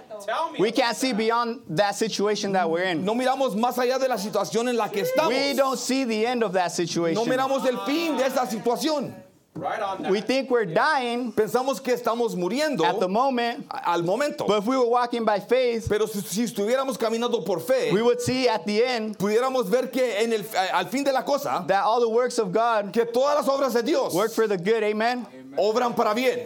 [0.58, 3.04] we can't see beyond that situation that we're in.
[3.04, 5.28] no miramos más allá de la situación en la que estamos.
[5.28, 7.28] We don't see the end of that No situation.
[7.28, 9.14] miramos el fin de esa situación.
[10.10, 14.46] We think we're dying Pensamos que estamos muriendo at the moment, al momento.
[14.48, 18.02] but if we were walking by faith, Pero si, si estuviéramos caminando por fe, we
[18.02, 21.64] would see at the end pudiéramos ver que en el, al fin de la cosa,
[21.68, 24.58] that all the works of God que todas las obras de Dios work for the
[24.58, 24.82] good.
[24.82, 25.24] Amen.
[25.56, 26.40] obran para bien.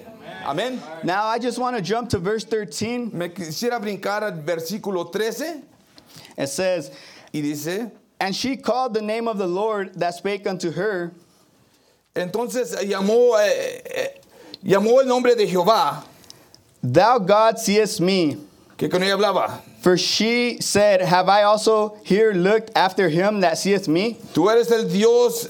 [0.48, 0.80] Amén.
[1.04, 3.10] Now I just want to jump to verse 13.
[3.12, 5.62] Me quisiera brincar al versículo 13
[6.38, 6.90] It says,
[7.34, 11.12] y dice, And she called the name of the Lord that spake unto her,
[12.16, 14.08] entonces eh, llamó, eh, eh,
[14.64, 16.02] llamó el nombre de Jehová,
[16.82, 18.38] Thou God seest me.
[18.78, 19.60] que con ella hablaba.
[19.82, 24.14] For she said, Have I also here looked after him that seeth me?
[24.32, 25.46] Tú eres el Dios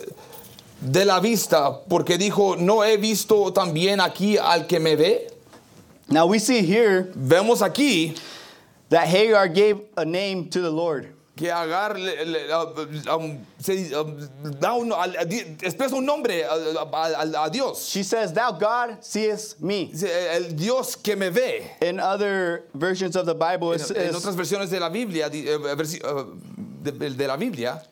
[0.81, 5.29] de la vista, porque dijo, no he visto también aquí al que me ve.
[6.11, 8.17] Now we see here Vemos aquí
[8.89, 11.15] that Hagar gave a name to the Lord.
[11.37, 14.17] que Agar le- le- uh, um, se, um,
[14.59, 14.91] da un-
[15.63, 17.89] expresa un nombre a, a- a- a Dios.
[17.89, 19.93] She says, Thou God seest me.
[20.03, 21.63] El Dios que me ve.
[21.83, 26.01] In other versions of the Bible, En, en otras versiones de la Biblia, eh, versi-
[26.83, 27.83] de, de la Biblia,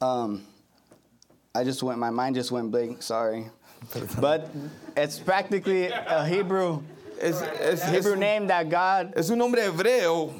[0.00, 0.40] um,
[1.56, 3.50] I just went, my mind just went blank, sorry.
[4.20, 4.50] But
[4.96, 6.82] it's practically a Hebrew,
[7.20, 10.32] it's, es Hebrew name that God, es un nombre hebreo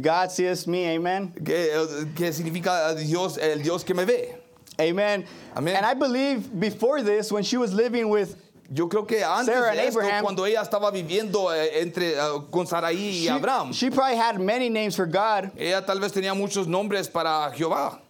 [0.00, 1.32] God sees me, amen.
[1.44, 4.34] que, que significa Dios, el Dios que me ve.
[4.80, 5.24] Amen.
[5.56, 5.76] Amen.
[5.76, 8.36] And I believe before this, when she was living with,
[8.72, 12.18] Yo creo que antes Sarah and de esto, Abraham- cuando ella estaba viviendo eh, entre
[12.18, 16.00] uh, con Saraí y she, Abraham, she probably had many names for God, ella tal
[16.00, 18.00] vez tenía muchos nombres para Jehová,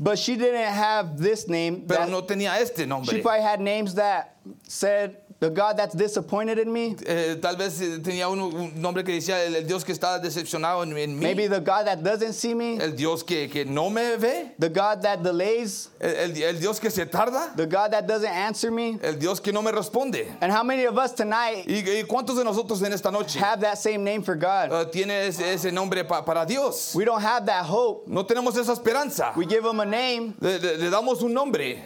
[0.00, 1.84] but she didn't have this name.
[1.86, 3.14] pero that- no tenía este nombre.
[3.14, 4.36] she probably had names that
[4.66, 6.94] said, the God that's disappointed in me.
[7.06, 10.18] Eh, tal vez eh, tenía un, un nombre que decía el, el Dios que está
[10.20, 13.64] decepcionado en, en mí, Maybe the God that doesn't see me, el Dios que, que
[13.64, 17.66] no me ve, the God that delays, el, el- el Dios que se tarda, the
[17.66, 18.98] God that doesn't answer me.
[19.02, 20.26] el Dios que no me responde.
[20.42, 23.60] And how many of us tonight ¿Y, y cuántos de nosotros en esta noche have
[23.62, 24.70] that same name for God?
[24.72, 26.94] eh, tiene ese, ese nombre pa- para Dios?
[26.94, 28.06] We don't have that hope.
[28.08, 29.32] No tenemos esa esperanza.
[29.36, 31.82] We give him a name Le, le- le damos un nombre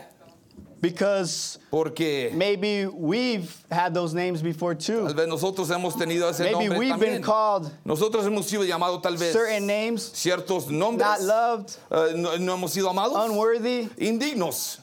[0.84, 5.06] because porque maybe we've had those names before too.
[5.06, 7.22] tal vez nosotros hemos tenido ese Maybe nombre we've been también.
[7.22, 11.22] called Nosotros hemos sido llamados tal vez certain names, ciertos not nombres.
[11.26, 13.16] loved, eh, no, no hemos sido amados.
[13.16, 14.80] unworthy, Indignos.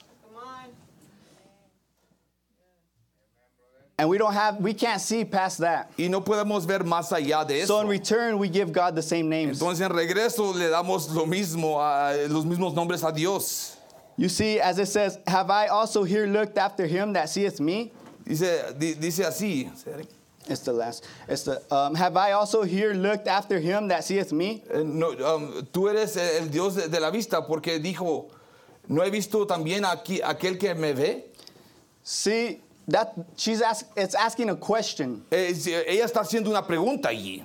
[3.99, 5.91] and we don't have we can't see past that.
[5.95, 7.81] Y no podemos ver más allá de So eso.
[7.81, 9.59] in return, we give God the same names.
[9.61, 13.77] Entonces en regreso le damos lo mismo, a, los mismos nombres a Dios.
[14.18, 17.91] You see, as it says, have I also here looked after him that seeth me?
[18.26, 19.70] Dice, di- dice así.
[20.47, 21.05] It's the last.
[21.28, 24.64] It's the um, have I also here looked after him that seeth me?
[24.72, 28.30] eh, no, um, tú eres el Dios de, de la vista porque dijo,
[28.89, 31.24] ¿no he visto también aquí aquel que me ve?
[32.03, 35.24] See that she's ask, it's asking a question.
[35.32, 35.53] Eh,
[35.88, 37.43] ella está haciendo una pregunta allí.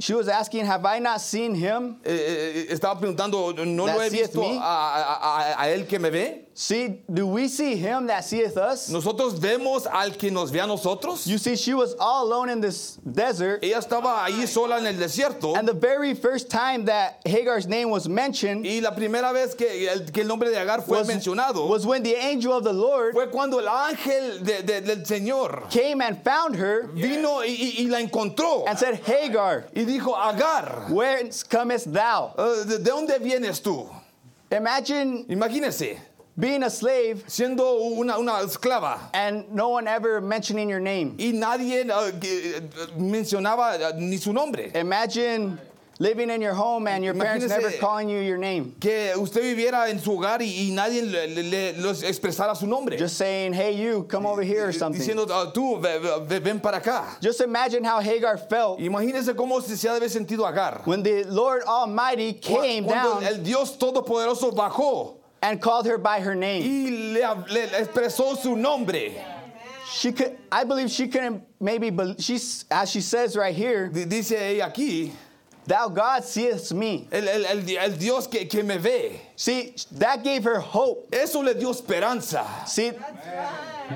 [0.00, 1.96] She was asking, have I not seen him?
[2.04, 5.98] Eh, eh, estaba preguntando, ¿no That lo he visto a, a- a- a él que
[5.98, 6.47] me ve?
[6.60, 8.88] See, do we see him that seeth us?
[8.90, 11.24] ¿Nosotros vemos al que nos ve a nosotros?
[11.24, 14.94] You see, she was all alone in this desert, Ella estaba ahí sola en el
[14.94, 15.56] desierto.
[15.56, 19.88] and the very first time that Hagar's name was mentioned Y la primera vez que
[19.88, 22.72] el, que el nombre de Agar fue was, mencionado was when the angel of the
[22.72, 27.76] Lord fue cuando el ángel de- de- del Señor came and found her vino y,
[27.78, 32.34] y- la encontró and said, Hagar, y dijo, Agar, whence comest thou?
[32.36, 33.88] Eh, ¿de, de dónde vienes tú?
[34.50, 35.98] Imagine Imagínese,
[36.38, 41.14] being a slave siendo una, una esclava and no one ever mentioning your name.
[41.18, 42.60] y nadie eh,
[42.98, 44.70] mencionaba eh, ni su nombre.
[44.74, 45.58] Imagine
[46.00, 48.74] living in your home and your parents Imagínese- never calling you your name.
[48.78, 52.96] Que usted viviera en su hogar y, y nadie le, le- los expresara su nombre.
[52.96, 55.00] Just saying, hey, you, come over here or something.
[55.00, 57.20] Diciendo, "Ah, tú, ve- ve- ven para acá.
[57.20, 60.82] Just imagine how Hagar felt Imagínese cómo se, se ha de haber sentido Agar.
[60.84, 66.20] when the Lord Almighty came Cuando down el Dios Todopoderoso bajó and called her by
[66.20, 66.62] her name.
[66.62, 69.12] y le, hab- le expresó su nombre.
[69.90, 74.04] She could, I believe she couldn't maybe, bel she's, as she says right here, Di-
[74.04, 75.12] Dice ella aquí,
[75.68, 77.06] thou God seest me.
[77.12, 79.20] el, el- el el Dios que, que me ve.
[79.36, 81.08] See, that gave her hope.
[81.14, 82.44] Eso le dio esperanza.
[82.66, 82.90] See,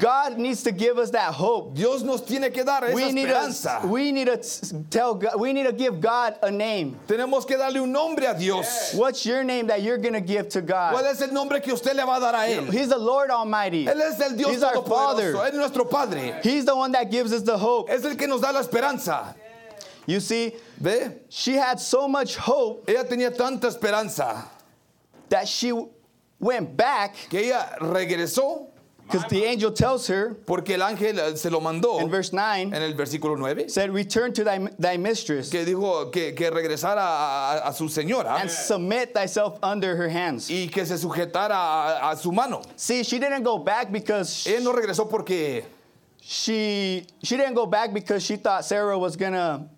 [0.00, 1.74] God needs to give us that hope.
[1.74, 3.78] Dios nos tiene que dar esa We need esperanza.
[3.82, 6.96] to, we need to tell God, we need to give God a name.
[7.06, 8.94] Tenemos que darle un nombre a Dios.
[8.94, 11.04] What's your name that you're going to give to ¿Cuál God?
[11.06, 12.72] es el nombre que usted le va a dar a Él?
[12.72, 13.86] He's the Lord Almighty.
[13.86, 15.34] Él es el Dios He's our Todopoderoso.
[15.34, 15.34] Father.
[15.34, 16.40] Él es nuestro Padre.
[16.42, 17.90] He's the one that gives us the hope.
[17.90, 19.34] Es el que nos da la esperanza.
[20.06, 21.12] You see, ¿Ve?
[21.28, 24.44] she had so much hope Ella tenía tanta esperanza
[25.28, 25.72] that she
[26.40, 28.66] went back que ella regresó
[29.04, 32.72] because the angel tells her porque el ángel eh, se lo mandó in verse 9
[32.74, 36.98] en el versículo 9 said, Return to thy, thy mistress que dijo que, que regresara
[37.00, 40.50] a, a- a su señora and submit thyself under her hands.
[40.50, 42.62] y que se sujetara a, a su mano.
[42.76, 45.64] See, she didn't go back because Ella no regresó porque
[46.20, 49.68] she she didn't go back because she thought Sarah was gonna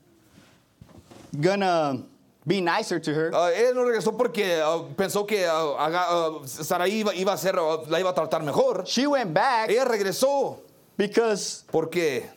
[1.40, 2.02] gonna
[2.46, 3.30] be nicer to her.
[3.34, 7.56] ah, ella no regresó porque ah, pensó que haga- ah, Saraí iba, iba a ser,
[7.88, 8.84] la iba a tratar mejor.
[8.86, 10.58] She went back Ella regresó
[10.96, 12.28] because porque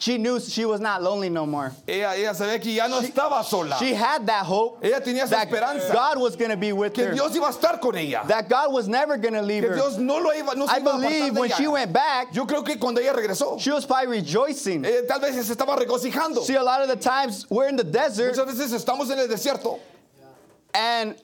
[0.00, 1.70] she knew she was not lonely no more.
[1.86, 3.76] Ella, ella sabía que ya no estaba sola.
[3.78, 6.94] She had that hope Ella tenía esa that esperanza God was going to be with
[6.94, 8.24] que her, Dios iba a estar con ella.
[8.26, 9.76] that God was never going to leave Que her.
[9.76, 11.56] Dios no lo iba, no se I iba believe when ella.
[11.56, 14.84] she went back, Yo creo que cuando ella regresó, she was probably rejoicing.
[14.84, 16.42] eh, tal vez se estaba regocijando.
[16.42, 19.28] See, a lot of the times we're in the desert Muchas veces estamos en el
[19.28, 19.78] desierto
[20.74, 21.14] and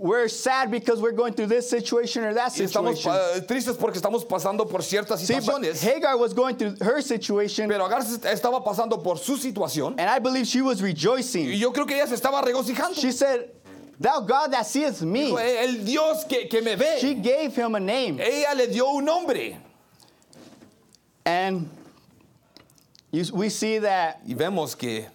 [0.00, 3.12] we're sad because we're going through this situation or that y estamos situation.
[3.36, 5.82] eh, tristes porque estamos pasando por ciertas See, but situaciones.
[5.82, 10.08] Hagar was going through her situation, Pero Agar se- estaba pasando por su situación and
[10.10, 11.52] I believe she was y rejoicing.
[11.58, 12.94] yo creo que ella se estaba regocijando.
[12.96, 13.50] She said,
[14.00, 15.30] Thou God that seeth me.
[15.38, 18.18] El Dios que, que me ve, She gave him a name.
[18.20, 19.56] ella le dio un nombre.
[21.24, 21.70] And
[23.10, 25.06] you, we see that, Y vemos que,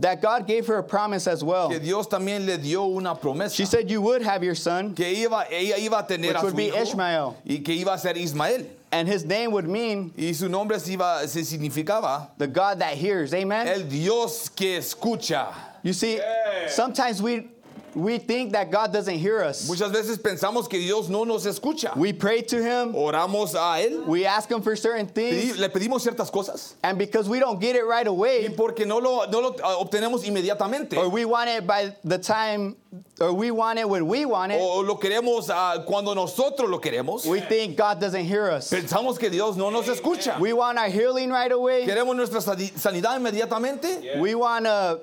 [0.00, 1.68] that God gave her a promise as well.
[1.68, 3.54] que Dios también le dio una promesa.
[3.54, 6.40] She said, You would have your son, que iba, ella iba a tener Which a
[6.40, 7.36] su would be hijo Ishmael.
[7.44, 8.66] y que iba a ser Ismael.
[8.92, 12.94] and his name would mean Y su nombre se, iba, se significaba the God that
[12.94, 13.32] hears.
[13.34, 13.68] Amen?
[13.68, 15.52] el Dios que escucha.
[15.82, 16.20] You see,
[16.68, 17.48] sometimes we,
[17.94, 19.68] we think that God doesn't hear us.
[19.68, 21.96] Muchas veces pensamos que Dios no nos escucha.
[21.96, 26.02] We pray to him, Oramos a Él, we ask him for certain things, le pedimos
[26.06, 29.40] ciertas cosas and because we don't get it right y away, porque no lo, no
[29.40, 32.76] lo ah, obtenemos inmediatamente or we want it by the time,
[33.20, 36.78] or we want it when we want it, o lo queremos ah, cuando nosotros lo
[36.78, 38.70] queremos, we think God doesn't hear us.
[38.70, 40.38] pensamos que Dios no nos escucha.
[40.38, 41.86] We want our healing right away.
[41.86, 44.20] Queremos nuestra sani- sanidad inmediatamente.
[44.20, 45.00] We want to,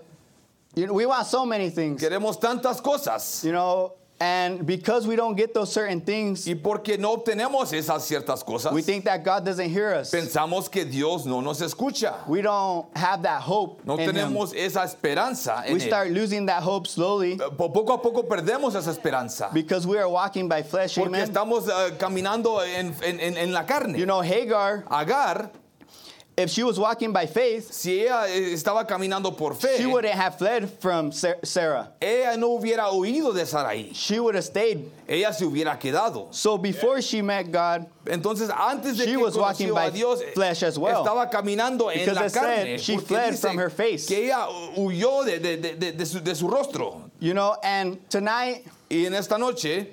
[0.78, 3.44] you know, we want so many things, Queremos tantas cosas.
[3.44, 8.02] you know, and because we don't get those certain things, Y porque no obtenemos esas
[8.04, 10.10] ciertas cosas, we think that God doesn't hear us.
[10.10, 12.16] pensamos que Dios no nos escucha.
[12.28, 14.16] We don't have that hope No in him.
[14.16, 15.88] tenemos esa esperanza en We Él.
[15.88, 19.52] start losing that hope slowly Po- Poco a poco perdemos esa esperanza.
[19.54, 20.96] because we are walking by flesh.
[20.96, 21.30] Porque Amen.
[21.30, 24.00] estamos ah, caminando en- en- en la carne.
[24.00, 25.52] You know, Hagar, Agar,
[26.38, 30.14] if she was walking by faith, si ella eh, estaba caminando por fe, she wouldn't
[30.14, 31.92] have fled from Sa- Sarah.
[32.00, 33.92] ella no hubiera huido de Sarai.
[33.94, 34.90] She would have stayed.
[35.10, 36.32] Ella se hubiera quedado.
[36.34, 40.32] So before she met God, Entonces, antes de She que was walking by Dios, eh,
[40.34, 41.04] flesh as well.
[41.04, 42.78] estaba caminando en Because la it said carne.
[42.78, 44.06] she fled from her face.
[44.08, 47.02] Que ella huyó de, de- de- de- de su, de su rostro.
[47.20, 49.88] you know, and tonight, Y en esta noche,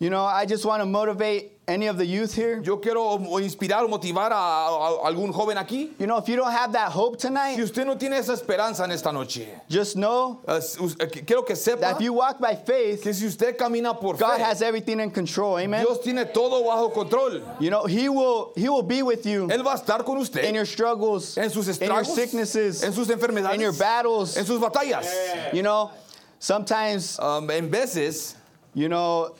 [0.00, 2.60] you know, I just want to motivate any of the youth here.
[2.60, 5.90] yo quiero inspirar o motivar a, a- a algún joven aquí.
[5.98, 8.82] You know, if you don't have that hope tonight, Si usted no tiene esa esperanza
[8.82, 10.60] en esta noche, just know eh,
[11.00, 14.14] eh, quiero que sepa that if you walk by faith, que si usted camina por
[14.16, 15.56] God fe, has everything in control.
[15.58, 15.84] Amen.
[15.84, 17.40] Dios tiene todo bajo control.
[17.60, 20.44] You know, He will He will be with you Él va a estar con usted
[20.44, 24.36] in your struggles, en sus estragos, in your sicknesses, en sus enfermedades, in your battles.
[24.36, 25.06] en sus batallas.
[25.54, 25.92] You know,
[26.40, 28.34] sometimes, Um, en veces,
[28.74, 29.36] you know,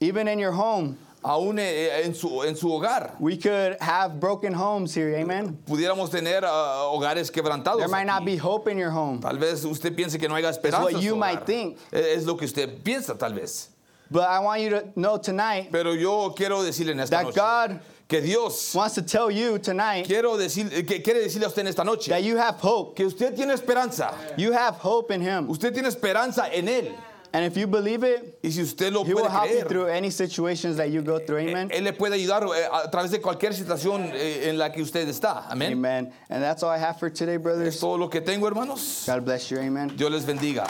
[0.00, 4.52] even in your home, aún eh, en su, en su hogar, we could have broken
[4.54, 5.14] homes here.
[5.16, 5.58] Amen.
[5.66, 7.78] pudiéramos tener ah, hogares quebrantados.
[7.78, 10.48] There might not be hope in your home, Tal vez usted piense que no haya
[10.50, 10.82] esperanza.
[10.92, 11.76] what you might think.
[11.92, 13.68] Eh, Es lo que usted piensa, tal vez.
[14.10, 17.36] but I want you to know tonight Pero yo quiero decirle en esta that noche
[17.36, 21.48] God que Dios wants to tell you tonight quiero decir, eh, que quiere decirle a
[21.48, 22.96] usted en esta noche that you have hope.
[22.96, 24.12] que usted tiene esperanza.
[24.36, 26.92] You have hope in Him, Usted tiene esperanza en Él.
[27.32, 29.68] And if you believe it, Y si usted lo He will puede help you creer,
[29.68, 31.38] through any situations that you go through.
[31.38, 31.70] Amen.
[31.70, 35.08] Él le puede ayudar eh, a través de cualquier situación eh, en la que usted
[35.08, 35.46] está.
[35.50, 35.72] Amén.
[35.72, 36.12] Amen.
[36.28, 37.78] And that's all I have for today, Es brothers.
[37.80, 39.04] todo lo que tengo, hermanos.
[39.06, 39.58] God bless you.
[39.58, 39.88] Amen.
[39.96, 40.66] Dios les bendiga.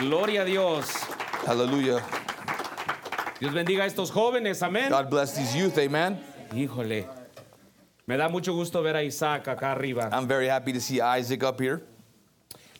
[0.00, 0.86] Gloria a Dios.
[1.46, 2.00] Aleluya.
[3.40, 4.90] Dios bendiga a estos jóvenes, amén.
[4.90, 5.76] God bless these youth.
[5.78, 6.18] Amen.
[6.52, 7.06] Híjole.
[8.06, 10.08] Me da mucho gusto ver a Isaac acá arriba.
[10.12, 11.82] I'm very happy to see Isaac up here.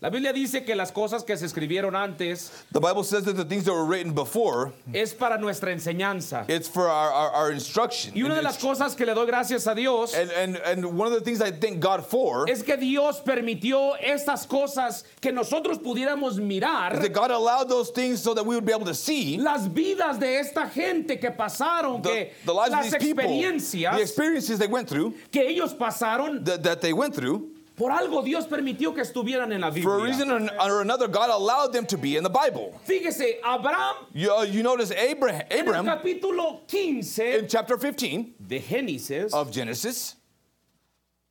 [0.01, 3.45] La Biblia dice que las cosas que se escribieron antes The Bible says that the
[3.45, 6.49] things that were written before, es para nuestra enseñanza.
[6.49, 8.15] it's for our, our, our instruction.
[8.15, 11.09] Y una de las cosas que le doy gracias a Dios And, and, and one
[11.09, 15.33] of the things I thank God for is es que Dios permitió estas cosas que
[15.33, 18.95] nosotros pudiéramos mirar that God allowed those things so that we would be able to
[18.95, 22.99] see las vidas de esta gente que pasaron, the, que the lives of las these
[22.99, 27.51] people, the experiencias experiences they went through, que ellos pasaron, that, that they went through.
[27.79, 31.73] Por algo Dios permitió que estuvieran en la For a reason or another, God allowed
[31.73, 32.79] them to be in the Bible.
[32.87, 39.33] Fíjese, Abraham You, uh, you notice Abraham, Abraham capítulo 15 in chapter 15 de Génesis,
[39.33, 40.17] of Genesis,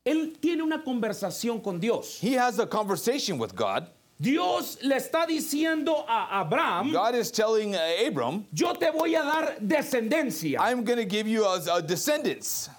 [0.05, 2.19] él tiene una conversación con Dios.
[2.19, 3.87] he has a conversation with God.
[4.19, 9.23] Dios le está diciendo a Abraham, God is telling uh, Abram, yo te voy a
[9.23, 10.57] dar descendencia.
[10.59, 12.69] I'm going to give you a, a descendants.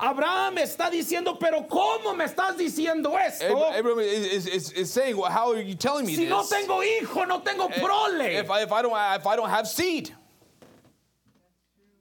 [0.00, 3.66] Abraham está diciendo, pero ¿cómo me estás diciendo esto?
[3.66, 6.30] Abram is, is, is, saying, well, how are you telling me Si this?
[6.30, 8.38] no tengo hijo, no tengo prole.
[8.38, 10.10] if, I, if, I don't, if I don't have seed.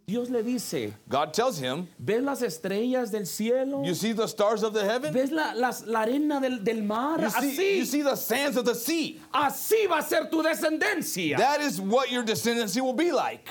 [0.07, 3.83] Dios le dice, God tells him, ¿ves las estrellas del cielo?
[3.85, 5.13] You see the stars of the heaven?
[5.13, 7.19] ¿Ves la, las- la arena del, del mar?
[7.21, 9.19] You see, así, you see the sands of the sea.
[9.31, 11.37] así va a ser tu descendencia.
[11.37, 13.49] That is what your descendancy will be like.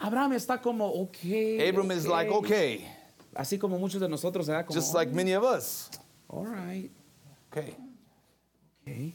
[0.00, 1.66] Abraham está como, ok.
[1.68, 2.86] Abram is like, okay,
[3.38, 4.66] Así como muchos de nosotros, ¿verdad?
[4.66, 5.88] Como, just like many of us.
[6.28, 6.90] all right,
[7.52, 7.74] Okay.
[8.86, 9.12] ok.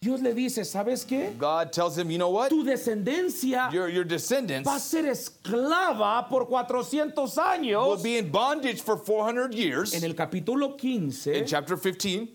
[0.00, 1.32] Dios le dice, ¿sabes qué?
[1.38, 2.50] God tells him, you know what?
[2.50, 8.02] Tu descendencia Your, your va a descendants ser esclava por 400 will años.
[8.02, 9.94] be in bondage for 400 years.
[9.94, 11.32] En el capítulo 15.
[11.34, 12.28] In chapter 15.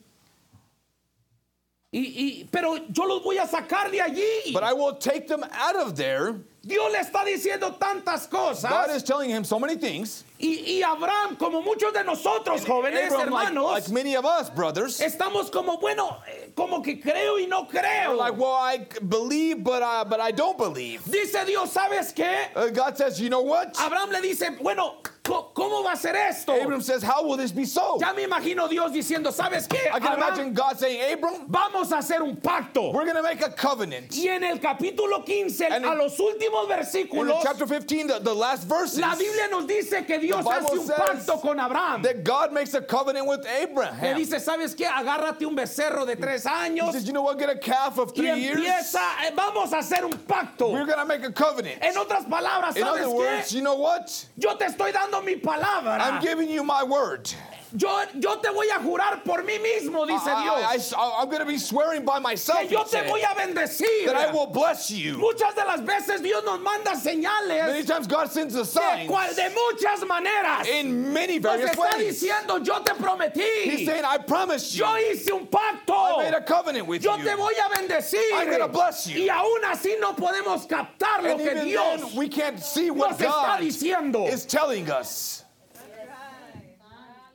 [1.92, 4.52] Y, y- pero yo los voy a sacar de allí.
[4.54, 6.36] But I will take them out of there.
[6.62, 8.70] Dios le está diciendo tantas cosas.
[8.70, 10.24] God is telling him so many things.
[10.40, 15.00] y, y Abraham, como muchos de nosotros, jóvenes like, hermanos, like many of us, brothers,
[15.02, 18.16] estamos como, bueno, eh, como que creo y no creo.
[18.16, 21.04] like, well, I believe, but I, but I don't believe.
[21.06, 22.48] Dice Dios, ¿sabes qué?
[22.56, 23.76] Uh, God says, you know what?
[23.80, 26.54] Abraham le dice, bueno, ¿cómo va a ser esto?
[26.54, 27.98] Abram says, how will this be so?
[28.00, 29.88] Ya me imagino Dios diciendo, ¿sabes qué?
[29.94, 32.94] I can Abraham, imagine God saying, Abram, vamos a hacer un pacto.
[32.94, 34.12] we're going to make a covenant.
[34.16, 38.20] Y en el capítulo 15, And a in- los últimos In versículos, chapter 15, the,
[38.20, 42.02] the last verses, la Biblia nos dice que Dios hace un pacto con Abraham.
[42.02, 44.16] that God makes a covenant with Le Abraham.
[44.18, 44.86] He dice, ¿sabes qué?
[44.86, 47.38] Agárrate un becerro de tres años says, you know what?
[47.40, 48.58] Get a calf of y three years.
[48.58, 50.72] empieza, eh, vamos a hacer un pacto.
[50.72, 51.78] We're going to make a covenant.
[51.82, 53.16] En otras palabras, In ¿sabes other qué?
[53.16, 54.26] words, you know what?
[54.38, 56.00] Yo te estoy dando mi palabra.
[56.00, 57.30] I'm giving you my word.
[57.78, 60.44] Yo, yo te voy a jurar por mí mismo, dice I,
[60.78, 64.06] Dios, am going to be swearing by myself que yo te voy a bendecir.
[64.08, 65.18] that I will bless you.
[65.20, 69.36] Muchas de las veces Dios nos manda Many señales times God sends de, signs cual-
[69.36, 70.68] de muchas maneras.
[70.68, 72.20] in many Nos various está ways.
[72.24, 73.86] diciendo, yo te He's prometí.
[73.86, 74.86] saying, I promised you.
[74.86, 75.94] Yo hice un pacto.
[75.94, 77.24] I made a covenant with Yo you.
[77.24, 78.20] te voy a bendecir.
[78.34, 79.22] I'm gonna bless you.
[79.22, 82.90] Y aún así no podemos captar lo And que even Dios then, we can't see
[82.90, 84.28] what nos está God diciendo.
[84.28, 85.44] is telling us.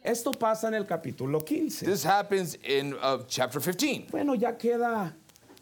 [0.04, 1.86] Esto pasa en el capítulo 15.
[1.86, 4.08] This happens in uh, chapter 15.
[4.10, 5.16] Bueno, ya queda,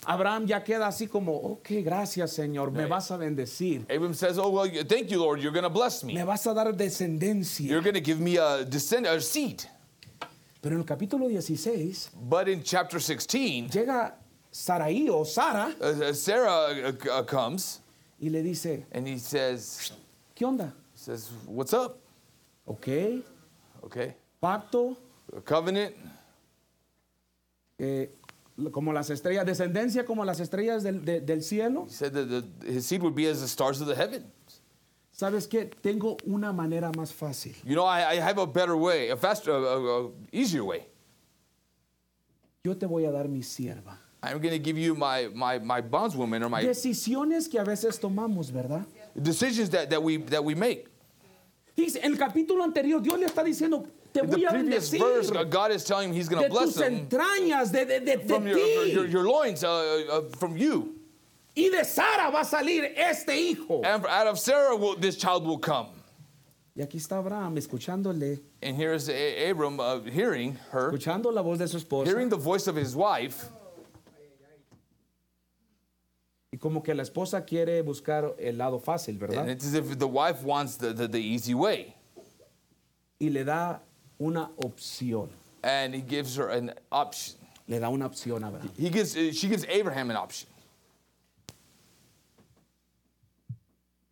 [0.04, 3.86] Abraham ya queda así como, ok, gracias Señor, me vas a bendecir.
[3.88, 5.40] Abram says, Oh, well, thank you, Lord.
[5.40, 6.14] You're going to bless me.
[6.14, 7.68] Me vas a dar descendencia.
[7.70, 9.62] You're going to give me a, descend- a seed.
[10.60, 14.14] Pero en el capítulo 16 But in chapter 16, llega
[14.50, 17.80] Saraí o Sara uh, uh, Sarah uh, uh, comes
[18.20, 19.92] y le dice, and he says,
[20.34, 20.72] ¿qué onda?
[20.94, 22.00] says, What's up?
[22.66, 23.22] Ok,
[23.84, 24.14] Okay.
[24.42, 24.96] Pacto,
[25.36, 25.94] A covenant.
[27.78, 28.10] eh,
[28.72, 31.86] como las estrellas, descendencia como las estrellas del, de- del cielo.
[31.86, 34.24] He said that the, his seed would be as the stars of the heaven.
[35.12, 35.70] ¿Sabes qué?
[35.80, 37.54] Tengo una manera más fácil.
[37.64, 40.86] You know, I, I have a better way, a faster, a, a, a easier way.
[42.64, 43.96] Yo te voy a dar mi sierva.
[44.22, 47.98] I'm going to give you my, my, my bondswoman or my Decisiones que a veces
[47.98, 48.84] tomamos, ¿verdad?
[49.20, 50.86] decisions that, that, we, that we make.
[51.76, 54.90] Dice, en el capítulo anterior, Dios le está diciendo, te In the voy a previous
[54.90, 57.72] bendecir verse, uh, God is telling him he's going de to bless tus them entrañas,
[57.72, 58.92] de, de, de, de from your, ti.
[58.92, 59.68] your, your loins, uh,
[60.10, 60.96] uh, from you.
[61.56, 63.82] Y de Sara va a salir este hijo.
[63.84, 65.88] And out of Sarah, will, this child will come.
[66.74, 71.58] Y aquí está Abraham escuchándole, And here's A- Abram uh, hearing her, escuchando la voz
[71.58, 72.06] de su esposa.
[72.06, 73.44] hearing the voice of his wife.
[76.50, 79.48] Y como que la esposa quiere buscar el lado fácil, And ¿verdad?
[79.48, 81.94] it's as if the wife wants the, the, the easy way.
[83.20, 83.80] Y le da
[84.22, 85.28] una opción.
[85.62, 87.36] And he gives her an option.
[87.68, 88.70] Le da una opción a Abraham.
[88.76, 90.48] He gives, uh, she gives Abraham an option.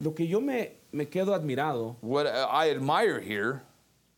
[0.00, 3.62] Lo que yo me, me quedo admirado What uh, I admire here,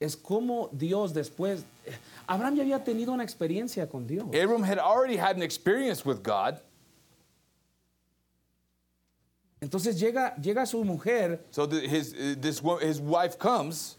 [0.01, 1.63] es cómo Dios después...
[2.29, 4.27] Abraham ya había tenido una experiencia con Dios.
[4.35, 6.61] Abram had already had an experience with God.
[9.61, 13.97] Entonces llega, llega su mujer So the, his, uh, this, his wife comes,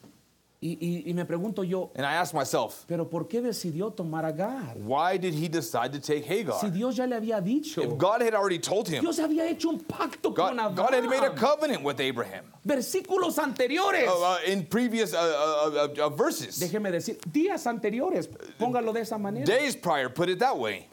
[0.65, 4.23] y, y- y me pregunto yo, and I ask myself, ¿pero por qué decidió tomar
[4.23, 4.77] a Agar?
[4.77, 6.57] why did he decide to take Hagar?
[6.61, 9.69] Si Dios ya le había dicho, If God had already told him, Dios había hecho
[9.69, 10.75] un pacto con God, Abraham.
[10.75, 12.45] God had made a covenant with Abraham.
[12.65, 14.07] Versículos anteriores.
[14.07, 19.01] Uh, uh, in previous uh, uh, uh, uh, verses, Déjeme decir, días anteriores, póngalo de
[19.01, 19.45] esa manera.
[19.45, 20.87] days prior, put it that way.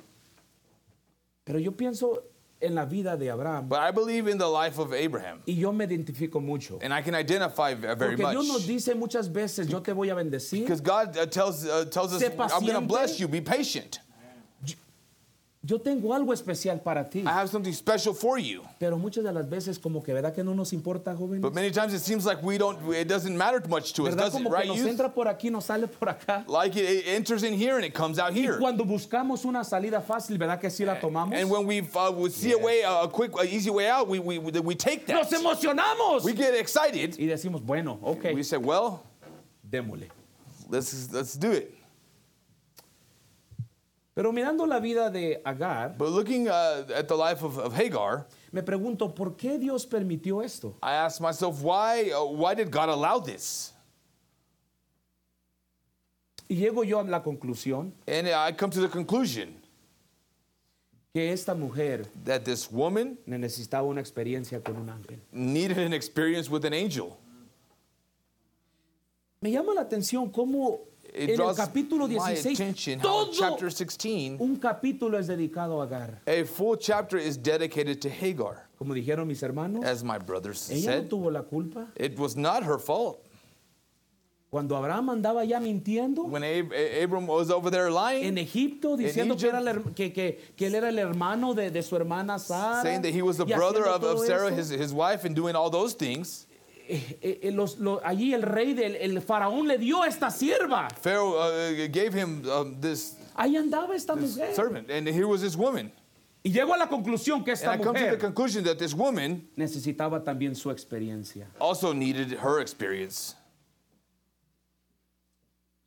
[1.45, 2.25] Pero yo pienso
[2.61, 5.73] en la vida de Abraham But I believe in the life of Abraham, y yo
[5.73, 6.79] me identifico mucho.
[6.83, 8.67] and I can identify very Porque Dios nos much.
[8.67, 10.61] dice muchas veces, yo te voy a bendecir.
[10.61, 14.01] Because God uh, tells, uh, tells us, I'm going to bless you, be patient.
[15.63, 17.21] Yo tengo algo especial para ti.
[17.21, 18.63] I have something special for you.
[18.79, 21.43] Pero muchas de las veces como que verdad que no nos importa, jóvenes.
[21.43, 24.29] But many times it seems like we don't, it doesn't matter much to us, does
[24.35, 24.39] it?
[24.39, 24.89] Como que Right, nos youth?
[24.89, 26.45] entra por aquí, nos sale por acá.
[26.49, 28.59] Like it, it enters in here and it comes out Y here.
[28.59, 31.35] cuando buscamos una salida fácil, ¿verdad que sí la tomamos?
[31.39, 34.19] And when we uh, we see a way, a quick, a easy way out, we,
[34.19, 35.41] we, we, take Nos that.
[35.41, 36.25] emocionamos.
[36.25, 37.19] We get excited.
[37.19, 39.03] Y decimos, bueno, ok, We say, well,
[39.69, 40.09] démosle.
[40.71, 41.75] let's, let's do it.
[44.15, 48.27] Pero mirando la vida de Agar, But looking uh, at the life of, of Hagar,
[48.53, 50.77] me pregunto, ¿por qué Dios permitió esto?
[50.83, 53.73] I asked myself, why, uh, why did God allow this?
[56.49, 59.55] Y llego yo a la conclusión And I come to the conclusion
[61.15, 65.19] que esta mujer that this woman necesitaba una experiencia con un ángel.
[65.33, 67.17] needed an experience with an angel.
[69.41, 70.81] Me llama la atención cómo
[71.13, 75.27] It en el draws capítulo my 16 attention how todo chapter 16, un capítulo es
[75.27, 76.21] dedicado a Agar.
[76.27, 78.67] a full chapter is dedicated to Hagar.
[78.79, 81.89] Como dijeron mis hermanos, As my brothers ella no said, tuvo la culpa.
[81.97, 83.27] it was not her fault.
[84.51, 86.73] Cuando Abraham andaba ya mintiendo When Ab-
[87.05, 89.55] Abram was over there en lying, Egipto diciendo que, Egypt.
[89.55, 92.83] era el que, que- que él era el hermano de, de su hermana Sara.
[92.83, 95.71] saying that he was the brother of, of Sarah, his, his wife, and doing all
[95.71, 96.47] those things,
[97.22, 100.88] eh, eh, los- lo- allí el rey del el faraón le dio esta sierva.
[101.01, 104.55] Pharaoh uh, gave him um, this, Ahí andaba esta this mujer.
[104.55, 105.93] servant, and here was this woman.
[106.43, 108.78] Y llego a la conclusión que And esta I come to the mujer conclusion that
[108.78, 111.47] this woman necesitaba también su experiencia.
[111.61, 113.36] also needed her experience.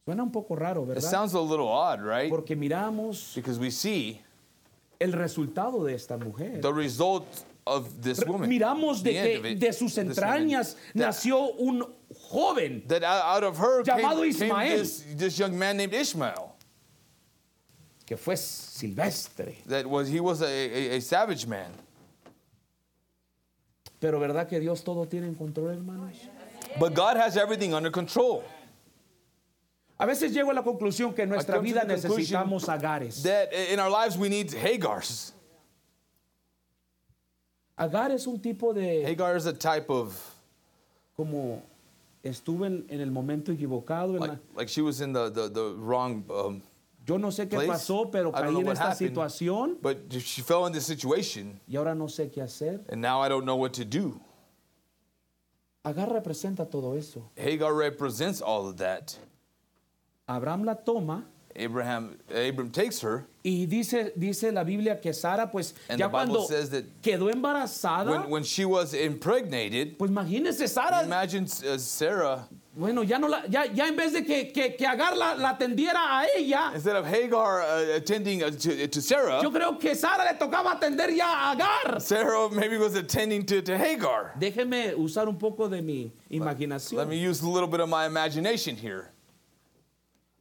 [0.05, 1.09] Suena un poco raro, It ¿verdad?
[1.09, 2.29] sounds a little odd, right?
[2.29, 4.21] Porque miramos Because we see
[4.99, 6.61] el resultado de esta mujer.
[6.61, 7.25] the result
[7.65, 8.49] of this woman.
[8.49, 10.13] Miramos de the end of que it, de sus woman.
[10.13, 11.83] entrañas That- nació un
[12.29, 14.77] joven that out of her came, Llamado came Ismael.
[14.77, 16.51] this, this young man named Ishmael.
[18.05, 19.55] que fue silvestre.
[19.65, 21.71] That was he was a, a, a savage man.
[23.99, 26.17] Pero ¿verdad que Dios todo tiene en control, hermanos?
[26.77, 28.43] But God has everything under control.
[29.97, 33.23] A veces llego a la conclusión que en nuestra vida necesitamos agares.
[33.23, 35.31] That in our lives we need Hagars.
[37.77, 40.15] Agar es un tipo de Hagar is a type of
[41.15, 41.61] como
[42.23, 44.13] estuve en, en el momento equivocado.
[44.15, 46.23] en like, la- like she was in the the, the wrong.
[46.29, 46.61] Um,
[47.05, 47.67] yo no sé qué place.
[47.67, 48.97] pasó, pero I caí en esta happened.
[49.09, 52.79] situación but she fell in this situation, y ahora no sé qué hacer.
[52.89, 54.19] and now I don't know what to do.
[55.85, 57.29] Agar representa todo eso.
[57.35, 59.17] Hagar represents all of that.
[60.29, 65.73] Abraham la toma Abraham Abram takes her y dice, dice la Biblia que Sara, pues
[65.89, 69.97] And ya the Bible cuando says that quedó embarazada, when, when she was impregnated.
[69.97, 74.23] pues imagínese Sara, Imagine uh, Sarah bueno, ya no la, ya, ya en vez de
[74.23, 78.49] que, que, que Agar la, la atendiera a ella, instead of Hagar uh, attending uh,
[78.49, 79.41] to, to Sarah.
[79.43, 81.99] yo creo que Sara le tocaba atender ya a Agar.
[81.99, 84.33] Sarah maybe was attending to, to Hagar.
[84.39, 86.97] Déjeme usar un poco de mi imaginación.
[86.97, 89.12] Let me use a little bit of my imagination here.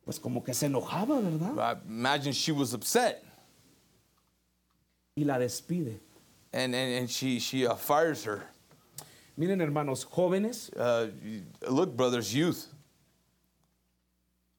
[0.05, 1.57] Pues como que se enojaba, ¿verdad?
[1.59, 3.25] I imagine she was upset
[5.17, 6.01] Y la despide.
[6.53, 8.43] and, and, and she, she uh, fires her.
[9.39, 11.09] Miren, hermanos, jóvenes, Uh,
[11.71, 12.67] look, brothers, youth,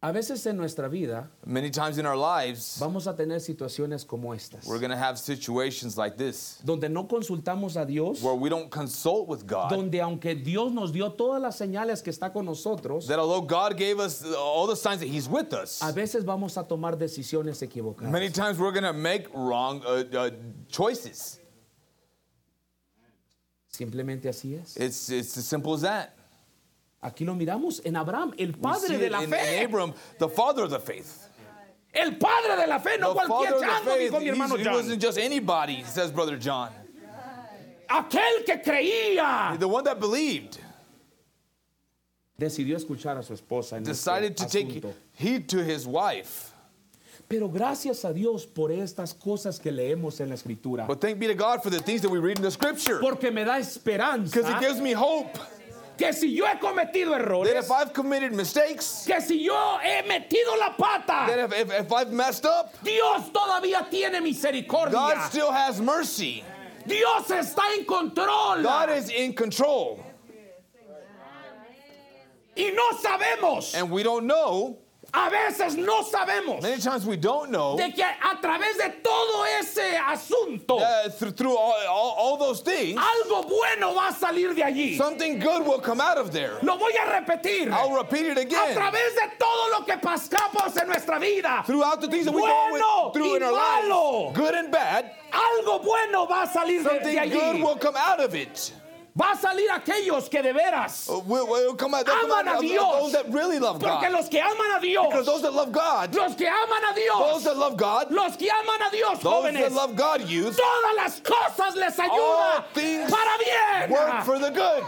[0.04, 4.34] a veces en nuestra vida many times in our lives, vamos a tener situaciones como
[4.34, 8.49] estas, we're going to have situations like this donde no consultamos a Dios, where we
[8.49, 9.70] don't consult with God.
[9.70, 13.78] donde aunque Dios nos dio todas las señales que está con nosotros, That although God
[13.78, 17.62] gave us all the signs that He's with us, a veces vamos a tomar decisiones
[17.62, 18.12] equivocadas.
[18.12, 20.30] many times we're going to make wrong uh, uh,
[20.68, 21.39] choices.
[23.72, 24.76] Simplemente así es.
[24.76, 26.14] It's, it's as simple as that.
[27.04, 29.58] Aquí lo miramos en Abraham, el padre de la fe.
[29.58, 31.28] in Abram, the father of the faith.
[31.93, 34.74] El padre de la fe, no the cualquier chango, dijo mi hermano he John.
[34.74, 36.72] wasn't just anybody, says Brother John.
[37.89, 40.58] Aquel que creía The one that believed
[42.39, 44.93] decidió escuchar a su esposa en decided to este take asunto.
[45.14, 46.51] heed to his wife.
[47.30, 50.88] Pero gracias a Dios por estas cosas que leemos en la escritura.
[50.88, 52.99] But thank be to God for the things that we read in the scripture.
[52.99, 55.38] Porque me da esperanza Because it gives me hope
[55.98, 60.02] que si yo he cometido that errores, if I've committed mistakes, que si yo he
[60.04, 65.22] metido la that pata, if, if, if I've messed up, Dios todavía tiene God misericordia.
[65.30, 66.44] still has mercy.
[66.86, 68.62] Dios está en control.
[68.62, 70.04] God is in control.
[72.56, 74.78] Y no sabemos And we don't know
[75.16, 79.45] A veces no sabemos Many times we don't know de que a través de todo
[79.59, 84.55] ese asunto uh, through, through all, all, all those things, algo bueno va a salir
[84.55, 84.97] de allí.
[84.97, 86.57] something good will come out of there.
[86.64, 87.72] Lo voy a repetir.
[87.72, 88.76] I'll repeat it A again.
[88.76, 92.80] través de todo lo que pasamos en nuestra vida, Throughout the things that we Bueno
[92.80, 94.24] go with, through in our malo.
[94.30, 97.61] lives, good and bad, algo bueno va a salir de, de something good allí.
[97.64, 98.74] will come out of it.
[99.16, 102.61] Va a salir aquellos que de veras, Uh, Will, will come out, Aman a of
[102.61, 102.99] Dios.
[102.99, 104.11] those that really love porque God.
[104.11, 107.43] los que aman a Dios, Because those that love God, los que aman a those
[107.43, 110.95] that love God, los que aman a Dios, those jóvenes, that love God, youth, todas
[110.97, 113.91] las cosas les all ayuda things para bien.
[113.91, 114.84] work for the good.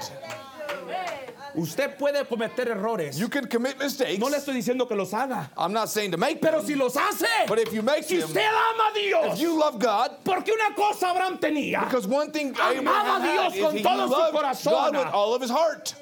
[1.55, 3.18] Usted puede cometer errores.
[3.18, 4.20] You can commit mistakes.
[4.20, 6.76] No le estoy diciendo que los haga, I'm not saying to make pero them, si
[6.76, 9.80] los hace, but if you make si them, usted ama a Dios, if you love
[9.80, 14.07] God, porque una cosa Abraham tenía, because one thing Abraham Amaba a Dios con todo
[14.07, 14.72] su corazón.
[14.72, 15.95] God with all of his heart.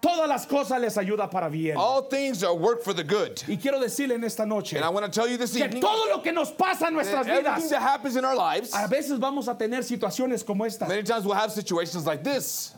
[0.00, 1.76] todas las cosas les ayuda para bien.
[1.76, 3.42] All things are work for the good.
[3.48, 5.80] Y quiero decirle en esta noche And I want to tell you this que evening,
[5.80, 9.18] todo lo que nos pasa en nuestras vidas, that happens in our lives, a veces
[9.18, 12.74] vamos a tener situaciones como esta, many times we'll have situations like this,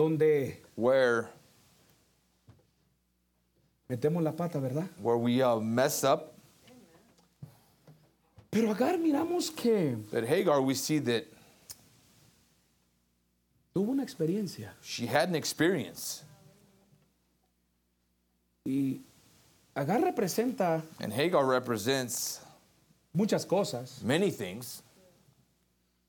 [0.00, 1.28] donde where
[3.86, 4.88] metemos la pata, ¿verdad?
[5.02, 6.32] where we uh, mess up.
[8.50, 11.26] Pero Agar miramos que But Hagar, we see that
[13.74, 16.24] tuvo una experiencia she had an experience,
[18.64, 19.00] y
[19.76, 22.40] Agar representa and Hagar represents
[23.12, 24.82] muchas cosas, many things,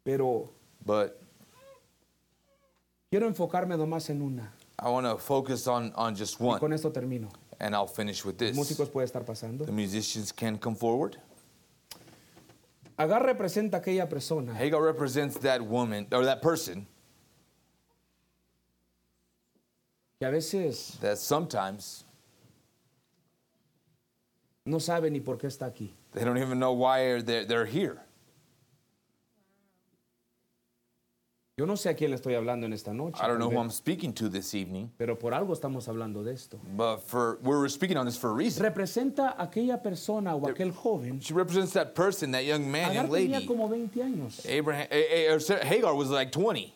[0.05, 0.49] pero
[0.85, 1.20] but
[3.11, 4.53] quiero enfocarme nomás en una.
[4.79, 7.29] I want to focus on on just Y one, con esto termino.
[7.59, 8.57] and I'll finish with this.
[8.57, 9.65] Músicos puede estar pasando.
[9.65, 11.17] The musicians can come forward.
[12.97, 16.85] Agar representa aquella persona Hagar represents that woman or that person
[20.19, 22.03] que a veces that sometimes
[24.65, 25.89] no sabe ni por qué está aquí.
[26.13, 27.99] they don't even know why they're, they're here.
[31.61, 33.61] Yo no sé a quién le estoy hablando en esta noche, I don't know who
[33.61, 36.57] I'm speaking to this evening, pero por algo estamos hablando de esto.
[36.75, 38.63] but for we're speaking on this for a reason.
[38.63, 41.19] Representa aquella persona o aquel joven.
[41.21, 43.45] She represents that person, that young man, Agar young tenía lady.
[43.45, 44.43] como 20 años.
[44.49, 46.73] Abraham, eh, eh, or Sarah- Hagar was like 20.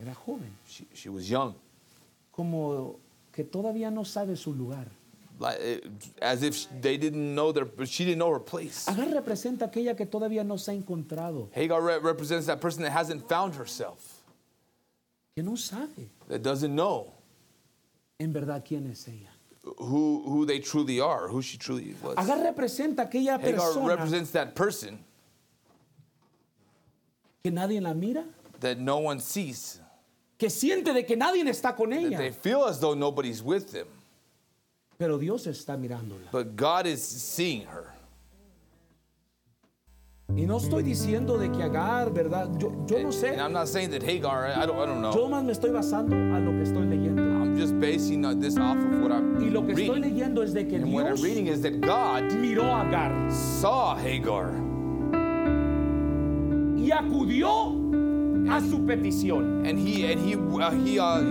[0.00, 0.50] Era joven.
[0.66, 1.54] She, she was young,
[2.32, 2.96] Como
[3.30, 4.88] que todavía no sabe su lugar.
[5.42, 5.80] Eh,
[6.20, 8.86] as if they didn't know their, she didn't know her place.
[8.88, 11.48] Agar representa aquella que todavía no se ha encontrado.
[11.52, 14.22] Hagar re- represents that person that hasn't found herself,
[15.34, 17.12] Que no sabe that doesn't know
[18.18, 19.30] en verdad quién es ella.
[19.78, 22.16] who who they truly are, who she truly was.
[22.18, 24.98] Agar representa aquella Hagar persona represents that person
[27.42, 28.24] que nadie la mira.
[28.60, 29.80] that no one sees,
[30.38, 33.86] Que siente de que nadie está con that they feel as though nobody's with them,
[35.00, 36.30] Pero Dios está mirándola.
[36.30, 37.86] but God is seeing her.
[40.36, 42.50] Y no estoy diciendo de que Agar, ¿verdad?
[42.58, 43.30] Yo, yo no sé.
[43.32, 45.10] And I'm not saying that Hagar, I don't, I don't know.
[45.12, 47.22] Yo más me estoy basando a lo que estoy leyendo.
[47.22, 50.02] I'm just basing this off of what I'm Y lo que estoy reading.
[50.02, 53.32] leyendo es de que And what I'm Dios reading is that God miró a Agar
[53.32, 54.52] saw Hagar
[56.76, 57.74] y acudió
[58.54, 59.66] a su petición.
[59.66, 61.22] and he and he uh, he uh,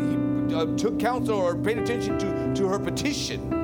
[0.50, 3.59] he uh, took counsel or paid attention to to her petition.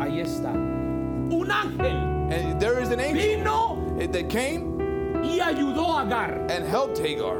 [0.00, 0.50] Ahí está.
[0.52, 4.76] Un ángel And there is an angel vino eh, that came
[5.22, 6.46] y ayudó a Agar.
[6.50, 7.36] and helped Hagar.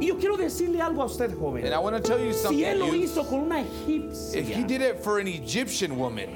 [0.00, 1.72] Y yo quiero decirle algo a usted, And.
[1.72, 2.58] I want to tell you something.
[2.58, 5.96] Si él lo you- hizo con una if he egipcia, did it for an Egyptian
[5.96, 6.28] woman,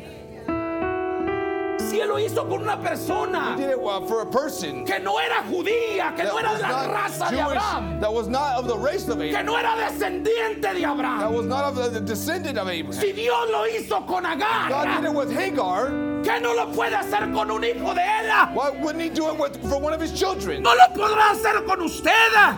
[2.01, 3.79] él lo hizo con una he persona did it
[4.09, 6.91] for a person que no era judía, que that no era was de la not
[6.97, 9.75] raza de Jewish, Abraham, that was not of the race of que Abraham, no era
[9.77, 11.35] descendiente de that Abraham.
[11.35, 13.01] was not of the, descendant of Abraham.
[13.01, 15.91] Si Dios lo hizo con God did Agar, it with Hagar.
[16.25, 18.51] ¿qué no lo puede hacer con un hijo de ella?
[18.53, 20.63] Why wouldn't he do it with for one of his children?
[20.63, 22.13] ¿No lo podrá hacer con usted?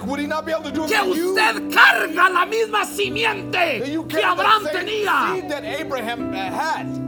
[0.06, 1.30] Would he not be able to do it Que for you?
[1.30, 5.34] usted carga la misma simiente That you que Abraham tenía.
[5.34, 7.07] seed that Abraham uh, had.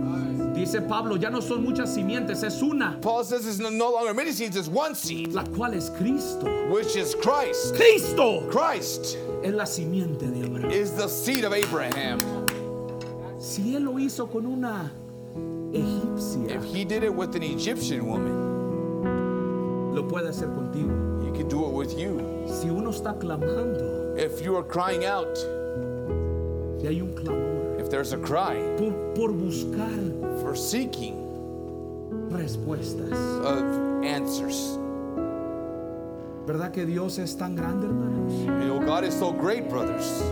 [0.60, 4.30] Dice Pablo, ya no son muchas simientes, es una, Paul says it's no, longer many
[4.30, 6.68] seeds, it's one seed, la cual es Cristo.
[6.70, 7.74] which is Christ.
[7.76, 10.70] Cristo Christ es la simiente de Abraham.
[10.70, 12.18] is the seed of Abraham.
[13.40, 14.90] Si él lo hizo con una
[15.72, 21.24] egipcia, If he did it with an Egyptian woman, lo puede hacer contigo.
[21.24, 22.18] he could do it with you.
[22.46, 28.12] Si uno está clamando, If you are crying out, si hay un clamor if there's
[28.12, 31.16] a cry por, por buscar for seeking
[32.30, 33.12] respuestas.
[33.44, 34.78] of answers,
[36.46, 38.32] ¿Verdad que Dios es tan grande, hermanos?
[38.32, 40.22] you know, God is so great, brothers.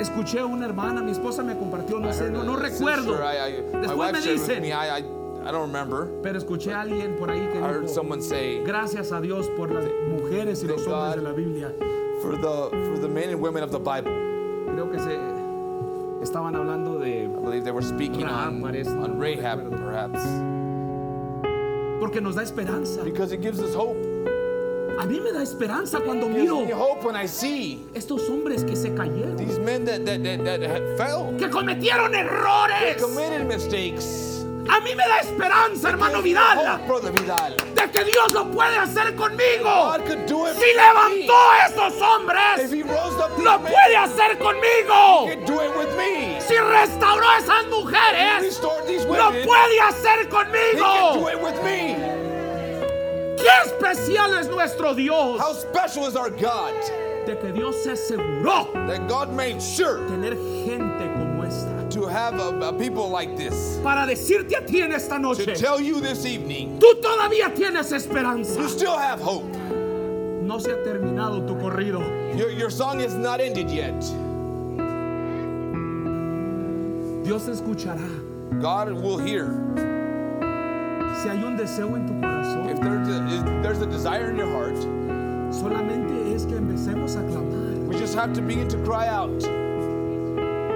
[0.00, 3.14] Escuché a una hermana, mi esposa me compartió, no sé, no, no Sister, recuerdo.
[3.20, 4.68] I- I- my Después wife me dicen, me.
[4.72, 5.02] I,
[5.50, 6.06] don't remember.
[6.22, 9.48] pero escuché a alguien por ahí que I heard dijo, someone say, gracias a Dios
[9.56, 11.16] por las mujeres y los hombres God.
[11.16, 11.74] de la Biblia.
[12.22, 14.12] for the for the men and women of the Bible.
[14.72, 15.16] Creo que se
[16.22, 19.84] estaban hablando de I believe they were speaking Rahab, on, parece, no on Rahab, recuerdo.
[19.84, 20.22] perhaps,
[22.00, 23.02] porque nos da esperanza.
[23.04, 23.96] because it gives us hope.
[25.00, 28.28] A mí me da esperanza cuando It gives miro me hope when I see estos
[28.28, 33.00] hombres que se cayeron, these men that that that, that had- fell, que cometieron errores.
[33.00, 34.37] committed mistakes.
[34.68, 36.78] A mí me da esperanza, hermano Vidal,
[37.74, 39.94] de que Dios lo puede hacer conmigo.
[40.06, 42.70] Si levantó a estos hombres,
[43.38, 45.28] lo puede hacer conmigo.
[46.40, 51.28] Si restauró a esas mujeres, lo puede hacer conmigo.
[53.36, 55.40] Qué especial es nuestro Dios.
[55.40, 56.74] How special is our God
[57.24, 60.87] De que Dios se aseguró that God made sure tener gente.
[62.00, 63.78] To have a, a people like this.
[63.82, 68.60] Para decirte a ti en esta To tell you this evening, tú todavía tienes esperanza.
[68.60, 69.44] you still have hope.
[70.42, 72.00] No se ha terminado tu corrido.
[72.36, 74.00] Your, your song is not ended yet.
[77.24, 78.60] Dios escuchará.
[78.60, 79.48] God will hear.
[81.20, 84.36] Si hay un deseo en tu corazón, If there's a, if there's a desire in
[84.36, 84.76] your heart,
[85.52, 87.88] solamente es que empecemos a clamar.
[87.88, 89.67] we just have to begin to cry out.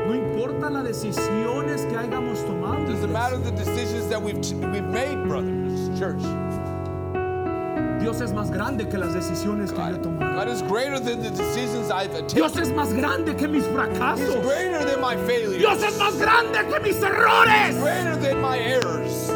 [0.07, 2.85] No importa las decisiones que hayamos tomado.
[2.87, 4.37] Doesn't matter the decisions that we've
[4.73, 6.23] we've made, brothers, church.
[8.01, 10.35] Dios es más grande que las decisiones que yo he God, tomado.
[10.35, 12.71] God is greater than the decisions I've Dios taken.
[12.71, 14.43] es más grande que mis He's fracasos.
[14.43, 15.59] greater than my failures.
[15.59, 17.77] Dios es más grande que mis errores.
[17.81, 19.31] Greater than my errors.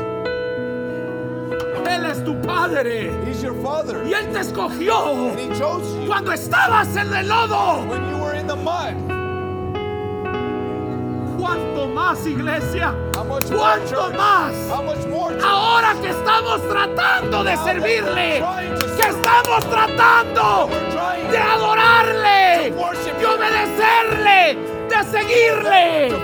[1.89, 3.13] Él es tu Padre.
[3.25, 4.03] He's your father.
[4.05, 7.87] Y Él te escogió And he chose you cuando estabas en el lodo.
[7.89, 8.95] when you were in the mud.
[11.47, 12.93] ¿Cuánto más, iglesia?
[13.15, 14.53] ¿Cuánto más?
[15.45, 18.45] Ahora que estamos tratando de servirle,
[19.01, 20.69] que estamos tratando
[21.31, 22.75] de adorarle,
[23.17, 24.59] de obedecerle,
[24.91, 26.15] de seguirle.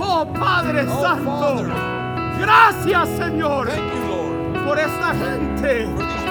[0.00, 1.62] Oh Padre Oh, Santo,
[2.40, 3.68] gracias Señor
[4.66, 6.25] por esta gente.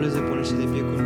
[0.00, 0.99] Pablo se pone de pie con